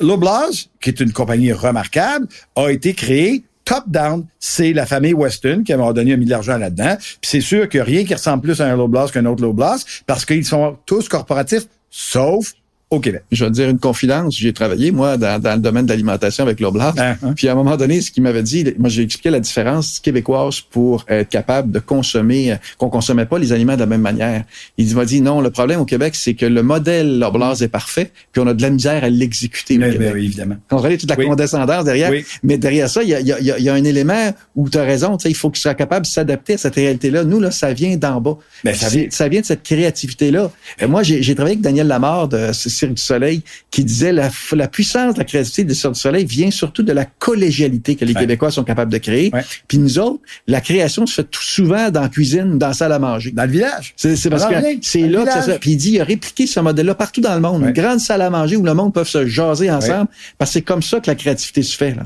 L'Oblaz, 0.00 0.68
qui 0.80 0.90
est 0.90 1.00
une 1.00 1.12
compagnie 1.12 1.52
remarquable, 1.52 2.26
a 2.56 2.68
été 2.70 2.94
créée 2.94 3.44
top-down. 3.64 4.26
C'est 4.38 4.72
la 4.72 4.86
famille 4.86 5.14
Weston 5.14 5.62
qui 5.64 5.74
m'a 5.74 5.92
donné 5.92 6.14
un 6.14 6.16
milliard 6.16 6.40
d'argent 6.40 6.58
là-dedans. 6.58 6.96
Puis 6.96 7.30
c'est 7.30 7.40
sûr 7.40 7.68
qu'il 7.68 7.78
n'y 7.78 7.82
a 7.82 7.84
rien 7.84 8.04
qui 8.04 8.14
ressemble 8.14 8.42
plus 8.42 8.60
à 8.60 8.66
un 8.66 8.76
Loblas 8.76 9.10
qu'un 9.12 9.26
autre 9.26 9.42
Loblas 9.42 9.84
parce 10.06 10.24
qu'ils 10.24 10.44
sont 10.44 10.78
tous 10.86 11.08
corporatifs, 11.08 11.66
sauf 11.90 12.52
au 12.90 13.00
Québec. 13.00 13.22
Je 13.30 13.44
vais 13.44 13.50
te 13.50 13.54
dire 13.54 13.68
une 13.68 13.78
confidence. 13.78 14.36
J'ai 14.36 14.52
travaillé, 14.52 14.90
moi, 14.92 15.16
dans, 15.18 15.40
dans 15.40 15.54
le 15.54 15.60
domaine 15.60 15.84
de 15.84 15.90
l'alimentation 15.90 16.42
avec 16.44 16.58
l'Oblast. 16.60 16.98
Hein, 16.98 17.16
hein. 17.22 17.34
Puis 17.36 17.46
à 17.48 17.52
un 17.52 17.54
moment 17.54 17.76
donné, 17.76 18.00
ce 18.00 18.10
qu'il 18.10 18.22
m'avait 18.22 18.42
dit, 18.42 18.64
moi 18.78 18.88
j'ai 18.88 19.02
expliqué 19.02 19.28
la 19.30 19.40
différence 19.40 19.98
québécoise 20.00 20.60
pour 20.60 21.04
être 21.08 21.28
capable 21.28 21.70
de 21.70 21.80
consommer, 21.80 22.52
euh, 22.52 22.56
qu'on 22.78 22.88
consommait 22.88 23.26
pas 23.26 23.38
les 23.38 23.52
aliments 23.52 23.74
de 23.74 23.80
la 23.80 23.86
même 23.86 24.00
manière. 24.00 24.44
Il 24.78 24.94
m'a 24.96 25.04
dit 25.04 25.20
non, 25.20 25.40
le 25.42 25.50
problème 25.50 25.80
au 25.80 25.84
Québec, 25.84 26.14
c'est 26.14 26.34
que 26.34 26.46
le 26.46 26.62
modèle 26.62 27.18
L'Oblast 27.18 27.60
est 27.62 27.68
parfait, 27.68 28.10
puis 28.32 28.40
on 28.42 28.46
a 28.46 28.54
de 28.54 28.62
la 28.62 28.70
misère 28.70 29.04
à 29.04 29.10
l'exécuter 29.10 29.76
au 29.76 29.80
Mais- 29.80 29.90
Québec. 29.92 30.08
mais 30.08 30.20
oui, 30.20 30.24
évidemment. 30.26 30.56
On 30.70 30.78
regarde 30.78 30.98
toute 31.00 31.10
la 31.10 31.16
Oui. 31.16 31.26
condescendance 31.26 31.84
derrière. 31.84 32.10
Oui. 32.10 32.24
Mais 32.42 32.56
derrière 32.56 32.88
ça, 32.88 33.02
il 33.02 33.10
y 33.10 33.14
a, 33.14 33.20
y 33.20 33.32
a- 33.32 33.40
y 33.40 33.50
a- 33.50 33.58
y 33.58 33.68
a 33.68 33.74
un 33.74 33.84
élément 33.84 34.32
où 34.56 34.68
tu 34.70 34.78
as 34.78 34.82
raison, 34.84 35.16
tu 35.18 35.24
sais, 35.24 35.30
il 35.30 35.34
faut 35.34 35.50
qu'il 35.50 35.60
soit 35.60 35.74
capable 35.74 36.06
de 36.06 36.10
s'adapter 36.10 36.54
à 36.54 36.58
cette 36.58 36.74
réalité-là. 36.76 37.24
Nous, 37.24 37.38
là, 37.40 37.50
ça 37.50 37.72
vient 37.74 37.96
d'en 37.96 38.20
bas. 38.20 38.38
Ben, 38.64 38.74
ça 38.74 38.88
vient- 38.88 39.06
ça 39.10 39.28
vient 39.28 39.40
de 39.42 39.46
cette 39.46 39.62
créativité-là. 39.62 40.50
Et 40.80 40.86
moi, 40.86 41.02
j'ai 41.02 41.20
travaillé 41.34 41.54
avec 41.56 41.60
Daniel 41.62 41.86
Lamarre 41.86 42.28
de 42.28 42.52
Cirque 42.78 42.94
du 42.94 43.02
Soleil 43.02 43.42
qui 43.70 43.84
disait 43.84 44.12
la, 44.12 44.30
la 44.52 44.68
puissance 44.68 45.14
de 45.14 45.18
la 45.18 45.24
créativité 45.24 45.64
de 45.64 45.74
Cirque 45.74 45.94
du 45.94 46.00
Soleil 46.00 46.24
vient 46.24 46.50
surtout 46.50 46.82
de 46.82 46.92
la 46.92 47.04
collégialité 47.04 47.96
que 47.96 48.04
les 48.04 48.14
Ouais. 48.14 48.20
Québécois 48.20 48.50
sont 48.50 48.64
capables 48.64 48.92
de 48.92 48.98
créer. 48.98 49.30
Ouais. 49.32 49.44
Puis 49.68 49.78
nous 49.78 49.98
autres, 49.98 50.20
la 50.46 50.60
création 50.60 51.06
se 51.06 51.14
fait 51.14 51.24
tout 51.24 51.42
souvent 51.42 51.90
dans 51.90 52.00
la 52.02 52.08
cuisine, 52.08 52.58
dans 52.58 52.68
la 52.68 52.72
salle 52.72 52.92
à 52.92 52.98
manger. 52.98 53.30
Dans 53.30 53.44
le 53.44 53.50
village. 53.50 53.94
C'est 53.96 54.30
parce 54.30 54.42
Dans 54.42 54.50
que 54.50 54.66
c'est 54.82 55.06
là 55.08 55.24
que 55.24 55.30
ça. 55.44 55.58
Puis 55.58 55.72
il 55.72 55.76
dit, 55.76 55.92
il 55.92 56.00
a 56.00 56.04
répliqué 56.04 56.46
ce 56.46 56.60
modèle-là 56.60 56.94
partout 56.94 57.20
dans 57.20 57.34
le 57.34 57.40
monde. 57.40 57.62
Ouais. 57.62 57.68
Une 57.68 57.74
grande 57.74 58.00
salle 58.00 58.22
à 58.22 58.30
manger 58.30 58.56
où 58.56 58.64
le 58.64 58.74
monde 58.74 58.92
peut 58.94 59.04
se 59.04 59.26
jaser 59.26 59.70
ensemble. 59.70 60.08
Parce 60.36 60.50
que 60.50 60.54
c'est 60.54 60.62
comme 60.62 60.82
ça 60.82 61.00
que 61.00 61.08
la 61.08 61.14
créativité 61.14 61.62
se 61.62 61.76
fait. 61.76 61.94
Là, 61.94 62.02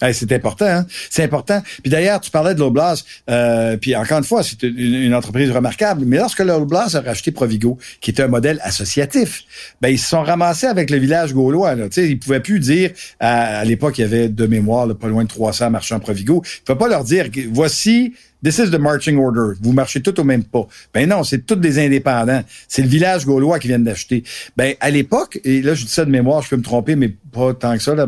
t'sais. 0.00 0.12
c'est 0.12 0.32
important, 0.32 0.66
hein? 0.66 0.86
c'est 1.10 1.22
important. 1.22 1.62
Puis 1.82 1.90
d'ailleurs, 1.90 2.20
tu 2.20 2.30
parlais 2.30 2.54
de 2.54 2.60
l'Oblast, 2.60 3.06
euh, 3.30 3.76
puis 3.76 3.94
encore 3.96 4.18
une 4.18 4.24
fois, 4.24 4.42
c'est 4.42 4.62
une, 4.62 5.14
entreprise 5.14 5.50
remarquable. 5.50 6.04
Mais 6.06 6.18
lorsque 6.18 6.40
l'Oblast 6.40 6.94
a 6.94 7.00
racheté 7.00 7.30
Provigo, 7.30 7.78
qui 8.00 8.10
était 8.10 8.22
un 8.22 8.28
modèle 8.28 8.60
associatif, 8.62 9.44
ben 9.80 9.88
ils 9.88 9.98
se 9.98 10.08
sont 10.08 10.22
ramassés 10.22 10.66
avec 10.66 10.90
le 10.90 10.98
village 10.98 11.32
gaulois. 11.32 11.74
Là. 11.74 11.86
sais, 11.90 12.08
ils 12.08 12.18
pouvaient 12.18 12.40
plus 12.40 12.60
dire 12.60 12.90
à, 13.20 13.64
l'époque, 13.64 13.98
il 13.98 14.02
y 14.02 14.04
avait 14.04 14.28
de 14.28 14.46
mémoire 14.46 14.86
pas 14.96 15.08
loin 15.08 15.24
de 15.24 15.28
300 15.28 15.70
marchands 15.70 16.00
Provigo. 16.00 16.42
Ils 16.44 16.64
pouvaient 16.64 16.78
pas 16.78 16.88
leur 16.88 17.04
dire 17.04 17.26
voici 17.52 18.14
This 18.46 18.60
is 18.60 18.70
the 18.70 18.78
marching 18.78 19.18
order. 19.18 19.54
Vous 19.60 19.72
marchez 19.72 20.00
tout 20.00 20.20
au 20.20 20.22
même 20.22 20.44
pas. 20.44 20.68
Ben 20.94 21.08
non, 21.08 21.24
c'est 21.24 21.44
tous 21.44 21.56
des 21.56 21.84
indépendants. 21.84 22.44
C'est 22.68 22.82
le 22.82 22.86
village 22.86 23.26
gaulois 23.26 23.58
qui 23.58 23.66
viennent 23.66 23.82
d'acheter. 23.82 24.22
Ben 24.56 24.76
à 24.78 24.88
l'époque, 24.90 25.40
et 25.42 25.62
là 25.62 25.74
je 25.74 25.84
dis 25.84 25.90
ça 25.90 26.04
de 26.04 26.10
mémoire, 26.12 26.42
je 26.42 26.50
peux 26.50 26.56
me 26.56 26.62
tromper, 26.62 26.94
mais 26.94 27.12
pas 27.32 27.54
tant 27.54 27.76
que 27.76 27.82
ça. 27.82 27.96
Là, 27.96 28.06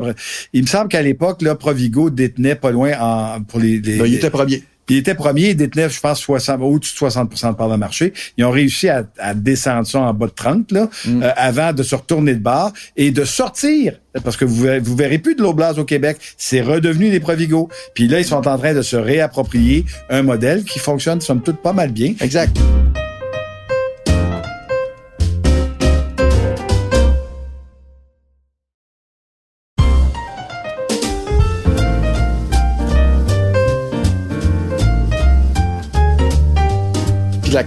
il 0.53 0.63
me 0.63 0.69
semble 0.69 0.91
qu'à 0.91 1.03
l'époque, 1.03 1.43
là, 1.43 1.57
Provigo 1.57 2.09
détenait 2.11 2.55
pas 2.55 2.71
loin 2.71 2.93
en 3.01 3.43
pour 3.43 3.59
les. 3.59 3.81
les 3.81 3.99
ben, 3.99 4.07
il 4.07 4.15
était 4.15 4.31
premier. 4.31 4.63
Puis 4.89 4.97
il 4.97 4.99
était 5.01 5.15
premier, 5.15 5.51
il 5.51 5.55
détenait, 5.55 5.91
je 5.91 6.01
pense, 6.01 6.19
60, 6.19 6.61
au-dessus 6.63 6.95
de 6.95 7.11
60% 7.11 7.51
de 7.51 7.57
part 7.57 7.69
de 7.69 7.77
marché. 7.77 8.15
Ils 8.39 8.45
ont 8.47 8.51
réussi 8.51 8.89
à, 8.89 9.05
descendre 9.35 9.87
ça 9.87 10.01
en 10.01 10.15
bas 10.15 10.29
de 10.29 10.33
30, 10.33 10.73
là, 10.73 10.89
mm. 11.05 11.23
euh, 11.23 11.31
avant 11.37 11.75
de 11.75 11.83
se 11.83 11.95
retourner 11.95 12.35
de 12.35 12.41
bord 12.41 12.73
et 12.97 13.11
de 13.11 13.25
sortir, 13.25 14.01
parce 14.25 14.39
que 14.39 14.47
vous, 14.47 14.67
vous 14.83 14.97
verrez 14.97 15.19
plus 15.19 15.35
de 15.35 15.43
l'Oblast 15.43 15.79
au 15.79 15.85
Québec, 15.85 16.17
c'est 16.39 16.63
redevenu 16.63 17.11
des 17.11 17.21
Provigo. 17.21 17.69
Puis 17.95 18.09
là, 18.09 18.19
ils 18.19 18.25
sont 18.25 18.49
en 18.49 18.57
train 18.57 18.73
de 18.73 18.81
se 18.81 18.97
réapproprier 18.97 19.85
un 20.09 20.23
modèle 20.23 20.65
qui 20.65 20.79
fonctionne, 20.79 21.21
somme 21.21 21.43
toute, 21.43 21.59
pas 21.59 21.75
mal 21.75 21.93
bien. 21.93 22.15
Exact. 22.21 22.59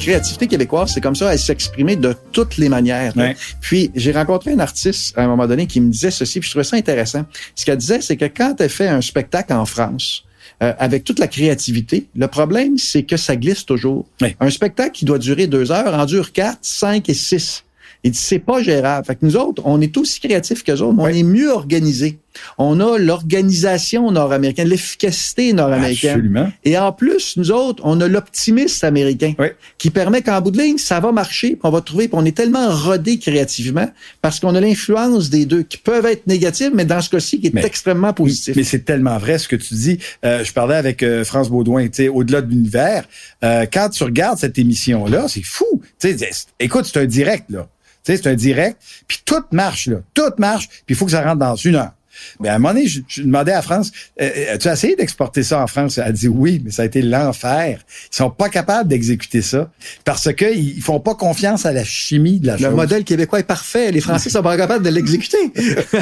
Créativité 0.01 0.48
québécoise, 0.48 0.91
c'est 0.93 1.01
comme 1.01 1.15
ça, 1.15 1.31
elle 1.31 1.39
s'exprimer 1.39 1.96
de 1.96 2.15
toutes 2.31 2.58
les 2.58 2.70
manières. 2.70 3.13
Puis 3.62 3.91
j'ai 3.96 4.12
rencontré 4.12 4.51
un 4.51 4.60
artiste 4.60 5.17
à 5.17 5.24
un 5.24 5.27
moment 5.27 5.48
donné 5.48 5.67
qui 5.67 5.79
me 5.79 5.91
disait 5.91 6.12
ceci, 6.12 6.39
puis 6.39 6.48
je 6.48 6.51
trouvais 6.51 6.63
ça 6.63 6.75
intéressant. 6.75 7.25
Ce 7.55 7.65
qu'elle 7.65 7.77
disait, 7.77 8.01
c'est 8.01 8.17
que 8.17 8.25
quand 8.25 8.55
elle 8.60 8.70
fait 8.70 8.88
un 8.88 9.01
spectacle 9.01 9.53
en 9.53 9.65
France, 9.65 10.25
euh, 10.63 10.74
avec 10.77 11.03
toute 11.03 11.20
la 11.20 11.27
créativité, 11.27 12.08
le 12.15 12.27
problème, 12.27 12.77
c'est 12.77 13.03
que 13.03 13.17
ça 13.17 13.36
glisse 13.36 13.65
toujours. 13.65 14.05
Un 14.39 14.50
spectacle 14.50 14.91
qui 14.91 15.05
doit 15.05 15.17
durer 15.17 15.48
deux 15.48 15.72
heures 15.72 15.93
en 15.93 16.05
dure 16.05 16.31
quatre, 16.34 16.60
cinq 16.62 17.10
et 17.10 17.13
six. 17.13 17.63
Il 18.03 18.12
dit, 18.12 18.17
c'est 18.17 18.39
pas 18.39 18.63
gérable. 18.63 19.05
Fait 19.05 19.15
que 19.15 19.25
nous 19.25 19.38
autres, 19.38 19.62
on 19.65 19.79
est 19.79 19.96
aussi 19.98 20.20
créatifs 20.20 20.63
qu'eux 20.63 20.79
autres, 20.79 20.93
mais 20.93 21.03
on 21.03 21.08
est 21.08 21.24
mieux 21.24 21.51
organisés. 21.51 22.17
On 22.57 22.79
a 22.79 22.97
l'organisation 22.97 24.11
nord-américaine, 24.11 24.67
l'efficacité 24.67 25.53
nord-américaine. 25.53 26.11
Absolument. 26.11 26.51
Et 26.63 26.77
en 26.77 26.91
plus, 26.91 27.38
nous 27.38 27.51
autres, 27.51 27.81
on 27.85 28.00
a 28.01 28.07
l'optimisme 28.07 28.85
américain 28.85 29.33
qui 29.77 29.89
permet 29.89 30.21
qu'en 30.21 30.41
bout 30.41 30.51
de 30.51 30.61
ligne, 30.61 30.77
ça 30.77 31.00
va 31.00 31.11
marcher, 31.11 31.57
on 31.63 31.69
va 31.69 31.81
trouver, 31.81 32.09
on 32.11 32.25
est 32.25 32.35
tellement 32.35 32.69
rodé 32.69 33.19
créativement 33.19 33.89
parce 34.21 34.39
qu'on 34.39 34.55
a 34.55 34.61
l'influence 34.61 35.29
des 35.29 35.45
deux 35.45 35.63
qui 35.63 35.77
peuvent 35.77 36.05
être 36.05 36.27
négatives, 36.27 36.71
mais 36.73 36.85
dans 36.85 37.01
ce 37.01 37.09
cas-ci, 37.09 37.39
qui 37.39 37.47
est 37.47 37.65
extrêmement 37.65 38.13
positif. 38.13 38.55
Mais 38.55 38.63
c'est 38.63 38.85
tellement 38.85 39.17
vrai 39.17 39.38
ce 39.38 39.47
que 39.47 39.55
tu 39.55 39.73
dis. 39.73 40.00
Euh, 40.25 40.43
je 40.43 40.53
parlais 40.53 40.75
avec 40.75 41.03
euh, 41.03 41.23
France 41.23 41.50
Baudouin, 41.50 41.88
tu 41.88 42.03
sais, 42.03 42.07
au-delà 42.07 42.41
de 42.41 42.50
l'univers, 42.50 43.05
euh, 43.43 43.65
quand 43.71 43.89
tu 43.89 44.03
regardes 44.03 44.39
cette 44.39 44.57
émission-là, 44.57 45.27
c'est 45.27 45.43
fou. 45.43 45.81
Tu 46.00 46.17
sais, 46.17 46.29
écoute, 46.59 46.85
c'est 46.91 47.00
un 47.00 47.05
direct, 47.05 47.45
là. 47.50 47.67
Tu 48.03 48.11
sais, 48.11 48.21
c'est 48.21 48.29
un 48.29 48.35
direct, 48.35 48.81
puis 49.07 49.19
tout 49.23 49.43
marche, 49.51 49.88
là. 49.88 49.97
Tout 50.13 50.33
marche, 50.38 50.67
puis 50.67 50.83
il 50.89 50.95
faut 50.95 51.05
que 51.05 51.11
ça 51.11 51.23
rentre 51.23 51.38
dans 51.38 51.55
une 51.55 51.75
heure. 51.75 51.91
Mais 52.39 52.49
à 52.49 52.55
un 52.55 52.59
moment 52.59 52.73
donné, 52.73 52.87
je, 52.87 53.21
demandais 53.21 53.51
à 53.51 53.61
France, 53.61 53.91
euh, 54.21 54.29
euh, 54.35 54.53
as-tu 54.55 54.67
essayé 54.67 54.95
d'exporter 54.95 55.43
ça 55.43 55.61
en 55.61 55.67
France? 55.67 55.97
Elle 55.97 56.05
a 56.05 56.11
dit 56.11 56.27
oui, 56.27 56.61
mais 56.63 56.71
ça 56.71 56.83
a 56.83 56.85
été 56.85 57.01
l'enfer. 57.01 57.79
Ils 58.11 58.15
sont 58.15 58.29
pas 58.29 58.49
capables 58.49 58.89
d'exécuter 58.89 59.41
ça 59.41 59.71
parce 60.05 60.31
que 60.33 60.55
ils 60.55 60.81
font 60.81 60.99
pas 60.99 61.15
confiance 61.15 61.65
à 61.65 61.71
la 61.71 61.83
chimie 61.83 62.39
de 62.39 62.47
la 62.47 62.57
Le 62.57 62.71
modèle 62.71 63.03
québécois 63.03 63.39
est 63.39 63.43
parfait. 63.43 63.91
Les 63.91 64.01
Français 64.01 64.29
sont 64.29 64.43
pas 64.43 64.57
capables 64.57 64.83
de 64.83 64.89
l'exécuter. 64.89 65.37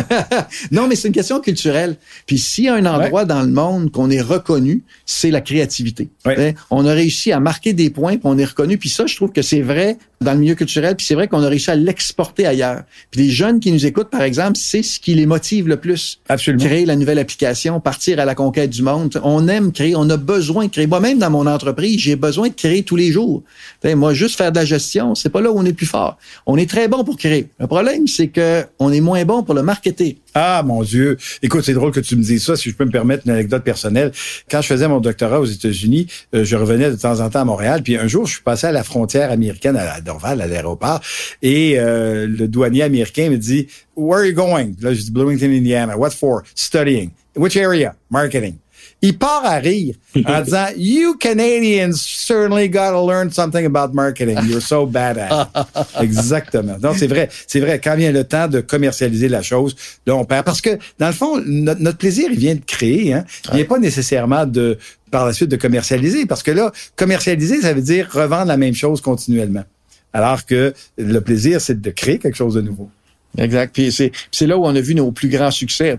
non, 0.71 0.87
mais 0.87 0.95
c'est 0.95 1.07
une 1.07 1.13
question 1.13 1.39
culturelle. 1.39 1.95
Puis 2.25 2.37
s'il 2.37 2.65
y 2.65 2.69
a 2.69 2.75
un 2.75 2.85
endroit 2.85 3.25
dans 3.25 3.41
le 3.41 3.49
monde 3.49 3.91
qu'on 3.91 4.09
est 4.09 4.21
reconnu, 4.21 4.83
c'est 5.05 5.31
la 5.31 5.41
créativité. 5.41 6.09
Hein? 6.25 6.51
On 6.69 6.85
a 6.85 6.93
réussi 6.93 7.31
à 7.31 7.39
marquer 7.39 7.73
des 7.73 7.89
points, 7.89 8.13
puis 8.13 8.21
on 8.23 8.37
est 8.37 8.45
reconnu. 8.45 8.77
Puis 8.77 8.89
ça, 8.89 9.05
je 9.05 9.15
trouve 9.15 9.31
que 9.31 9.41
c'est 9.41 9.61
vrai 9.61 9.97
dans 10.21 10.33
le 10.33 10.39
milieu 10.39 10.55
culturel, 10.55 10.95
puis 10.95 11.05
c'est 11.05 11.15
vrai 11.15 11.27
qu'on 11.27 11.43
a 11.43 11.47
réussi 11.47 11.71
à 11.71 11.75
l'exporter 11.75 12.45
ailleurs. 12.45 12.83
Puis 13.11 13.21
les 13.21 13.29
jeunes 13.29 13.59
qui 13.59 13.71
nous 13.71 13.85
écoutent, 13.85 14.09
par 14.09 14.21
exemple, 14.21 14.57
c'est 14.57 14.83
ce 14.83 14.99
qui 14.99 15.15
les 15.15 15.25
motive 15.25 15.67
le 15.67 15.77
plus. 15.77 16.19
Absolument. 16.27 16.65
Créer 16.65 16.85
la 16.85 16.95
nouvelle 16.95 17.19
application, 17.19 17.79
partir 17.79 18.19
à 18.19 18.25
la 18.25 18.35
conquête 18.35 18.69
du 18.69 18.81
monde. 18.81 19.19
On 19.23 19.47
aime 19.47 19.71
créer, 19.71 19.95
on 19.95 20.09
a 20.09 20.17
besoin 20.17 20.65
de 20.65 20.71
créer. 20.71 20.87
Moi-même, 20.87 21.19
dans 21.19 21.29
mon 21.29 21.47
entreprise, 21.47 21.99
j'ai 21.99 22.15
besoin 22.15 22.49
de 22.49 22.53
créer 22.53 22.83
tous 22.83 22.95
les 22.95 23.11
jours. 23.11 23.43
moi, 23.83 24.13
juste 24.13 24.35
faire 24.35 24.51
de 24.51 24.57
la 24.57 24.65
gestion, 24.65 25.15
c'est 25.15 25.29
pas 25.29 25.41
là 25.41 25.51
où 25.51 25.57
on 25.57 25.65
est 25.65 25.73
plus 25.73 25.85
fort. 25.85 26.17
On 26.45 26.57
est 26.57 26.69
très 26.69 26.87
bon 26.87 27.03
pour 27.03 27.17
créer. 27.17 27.47
Le 27.59 27.67
problème, 27.67 28.07
c'est 28.07 28.27
que 28.27 28.65
on 28.79 28.91
est 28.91 29.01
moins 29.01 29.23
bon 29.25 29.43
pour 29.43 29.55
le 29.55 29.63
marketer. 29.63 30.17
Ah, 30.33 30.63
mon 30.65 30.83
Dieu. 30.83 31.17
Écoute, 31.41 31.63
c'est 31.63 31.73
drôle 31.73 31.91
que 31.91 31.99
tu 31.99 32.15
me 32.15 32.21
dises 32.21 32.45
ça, 32.45 32.55
si 32.55 32.69
je 32.69 32.75
peux 32.75 32.85
me 32.85 32.91
permettre 32.91 33.23
une 33.25 33.31
anecdote 33.31 33.63
personnelle. 33.63 34.11
Quand 34.49 34.61
je 34.61 34.67
faisais 34.67 34.87
mon 34.87 34.99
doctorat 34.99 35.39
aux 35.39 35.45
États-Unis, 35.45 36.07
euh, 36.35 36.43
je 36.43 36.55
revenais 36.55 36.91
de 36.91 36.95
temps 36.95 37.19
en 37.19 37.29
temps 37.29 37.41
à 37.41 37.45
Montréal, 37.45 37.81
puis 37.83 37.97
un 37.97 38.07
jour, 38.07 38.25
je 38.27 38.33
suis 38.33 38.43
passé 38.43 38.67
à 38.67 38.71
la 38.71 38.83
frontière 38.83 39.31
américaine, 39.31 39.75
à 39.75 40.01
Dorval, 40.01 40.41
à 40.41 40.47
l'aéroport, 40.47 41.01
et 41.41 41.79
euh, 41.79 42.27
le 42.27 42.47
douanier 42.47 42.83
américain 42.83 43.29
me 43.29 43.37
dit, 43.37 43.67
«Where 43.95 44.19
are 44.19 44.25
you 44.25 44.33
going?» 44.33 44.73
Là, 44.81 44.93
je 44.93 45.01
dis 45.01 45.11
«Bloomington, 45.13 45.45
Indiana. 45.45 45.97
What 45.97 46.11
for? 46.11 46.43
Studying. 46.55 47.11
Which 47.35 47.57
area? 47.57 47.95
Marketing.» 48.09 48.55
il 49.01 49.17
part 49.17 49.45
à 49.45 49.55
rire 49.55 49.95
en 50.25 50.41
disant 50.43 50.67
You 50.77 51.15
Canadians 51.19 51.93
certainly 51.93 52.69
got 52.69 52.91
to 52.91 53.05
learn 53.05 53.31
something 53.31 53.65
about 53.65 53.93
marketing. 53.93 54.37
You're 54.45 54.61
so 54.61 54.85
bad 54.85 55.17
at 55.17 55.49
it. 55.55 55.67
Exactement. 56.01 56.77
Donc 56.79 56.97
c'est 56.97 57.07
vrai, 57.07 57.29
c'est 57.47 57.59
vrai. 57.59 57.79
Quand 57.79 57.95
vient 57.95 58.11
le 58.11 58.23
temps 58.23 58.47
de 58.47 58.61
commercialiser 58.61 59.29
la 59.29 59.41
chose, 59.41 59.75
là 60.05 60.15
on 60.15 60.25
perd 60.25 60.45
parce 60.45 60.61
que 60.61 60.77
dans 60.97 61.07
le 61.07 61.13
fond 61.13 61.41
notre, 61.45 61.97
plaisir 61.97 62.29
il 62.31 62.39
vient 62.39 62.55
de 62.55 62.65
créer. 62.65 63.13
Hein. 63.13 63.25
Il 63.51 63.57
vient 63.57 63.65
pas 63.65 63.79
nécessairement 63.79 64.45
de 64.45 64.77
par 65.11 65.25
la 65.25 65.33
suite 65.33 65.49
de 65.49 65.57
commercialiser 65.57 66.25
parce 66.25 66.43
que 66.43 66.51
là 66.51 66.71
commercialiser 66.95 67.61
ça 67.61 67.73
veut 67.73 67.81
dire 67.81 68.09
revendre 68.11 68.47
la 68.47 68.57
même 68.57 68.75
chose 68.75 69.01
continuellement. 69.01 69.63
Alors 70.11 70.45
que 70.45 70.73
le 70.97 71.19
plaisir 71.21 71.61
c'est 71.61 71.79
de 71.79 71.89
créer 71.91 72.19
quelque 72.19 72.35
chose 72.35 72.55
de 72.55 72.61
nouveau. 72.61 72.89
Exact. 73.37 73.73
Puis 73.73 73.91
c'est, 73.91 74.47
là 74.47 74.57
où 74.57 74.65
on 74.65 74.75
a 74.75 74.81
vu 74.81 74.95
nos 74.95 75.11
plus 75.11 75.29
grands 75.29 75.51
succès. 75.51 75.97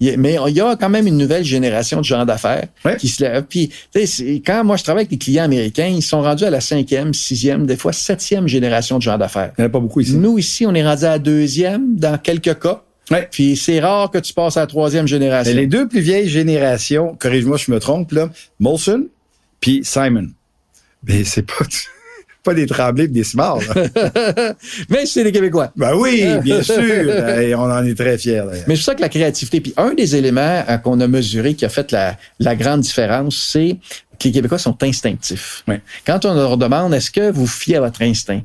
Mais 0.00 0.36
il 0.48 0.54
y 0.54 0.60
a 0.60 0.76
quand 0.76 0.88
même 0.88 1.06
une 1.06 1.18
nouvelle 1.18 1.44
génération 1.44 1.98
de 1.98 2.04
gens 2.04 2.24
d'affaires 2.24 2.66
qui 2.98 3.08
se 3.08 3.22
lèvent. 3.22 3.44
Puis 3.48 3.70
quand 4.44 4.64
moi 4.64 4.76
je 4.76 4.84
travaille 4.84 5.02
avec 5.02 5.10
des 5.10 5.18
clients 5.18 5.44
américains, 5.44 5.86
ils 5.86 6.02
sont 6.02 6.22
rendus 6.22 6.44
à 6.44 6.50
la 6.50 6.60
cinquième, 6.60 7.12
sixième, 7.12 7.66
des 7.66 7.76
fois 7.76 7.92
septième 7.92 8.48
génération 8.48 8.98
de 8.98 9.02
gens 9.02 9.18
d'affaires. 9.18 9.52
Il 9.58 9.62
n'y 9.62 9.64
en 9.64 9.68
a 9.68 9.70
pas 9.70 9.80
beaucoup 9.80 10.00
ici. 10.00 10.16
Nous 10.16 10.38
ici, 10.38 10.66
on 10.66 10.74
est 10.74 10.84
rendu 10.84 11.04
à 11.04 11.10
la 11.10 11.18
deuxième 11.18 11.96
dans 11.96 12.18
quelques 12.18 12.58
cas. 12.58 12.82
Ouais. 13.10 13.28
Puis 13.30 13.56
c'est 13.56 13.80
rare 13.80 14.10
que 14.10 14.18
tu 14.18 14.32
passes 14.32 14.56
à 14.56 14.60
la 14.60 14.66
troisième 14.66 15.06
génération. 15.06 15.54
les 15.54 15.66
deux 15.66 15.86
plus 15.88 16.00
vieilles 16.00 16.28
générations, 16.28 17.14
corrige-moi 17.18 17.58
si 17.58 17.66
je 17.66 17.72
me 17.72 17.78
trompe, 17.78 18.12
là, 18.12 18.30
Molson 18.60 19.08
puis 19.60 19.82
Simon. 19.84 20.28
Mais 21.06 21.24
c'est 21.24 21.42
pas 21.42 21.64
pas 22.44 22.54
des 22.54 22.66
Tremblés, 22.66 23.08
des 23.08 23.24
Smarts. 23.24 23.58
Mais 24.90 25.06
c'est 25.06 25.24
des 25.24 25.32
Québécois. 25.32 25.72
Ben 25.76 25.94
oui, 25.96 26.24
bien 26.42 26.62
sûr. 26.62 26.78
Et 26.80 27.54
on 27.54 27.62
en 27.62 27.84
est 27.84 27.94
très 27.94 28.18
fiers. 28.18 28.44
Mais 28.68 28.76
c'est 28.76 28.82
ça 28.82 28.94
que 28.94 29.00
la 29.00 29.08
créativité. 29.08 29.60
Puis 29.60 29.74
un 29.76 29.94
des 29.94 30.14
éléments 30.14 30.62
euh, 30.68 30.76
qu'on 30.76 31.00
a 31.00 31.08
mesuré 31.08 31.54
qui 31.54 31.64
a 31.64 31.68
fait 31.68 31.90
la, 31.90 32.16
la 32.38 32.54
grande 32.54 32.82
différence, 32.82 33.36
c'est 33.36 33.78
que 34.18 34.28
les 34.28 34.32
Québécois 34.32 34.58
sont 34.58 34.80
instinctifs. 34.82 35.64
Quand 36.06 36.24
on 36.24 36.34
leur 36.34 36.56
demande, 36.56 36.94
est-ce 36.94 37.10
que 37.10 37.30
vous 37.32 37.46
fiez 37.46 37.76
à 37.76 37.80
votre 37.80 38.02
instinct? 38.02 38.42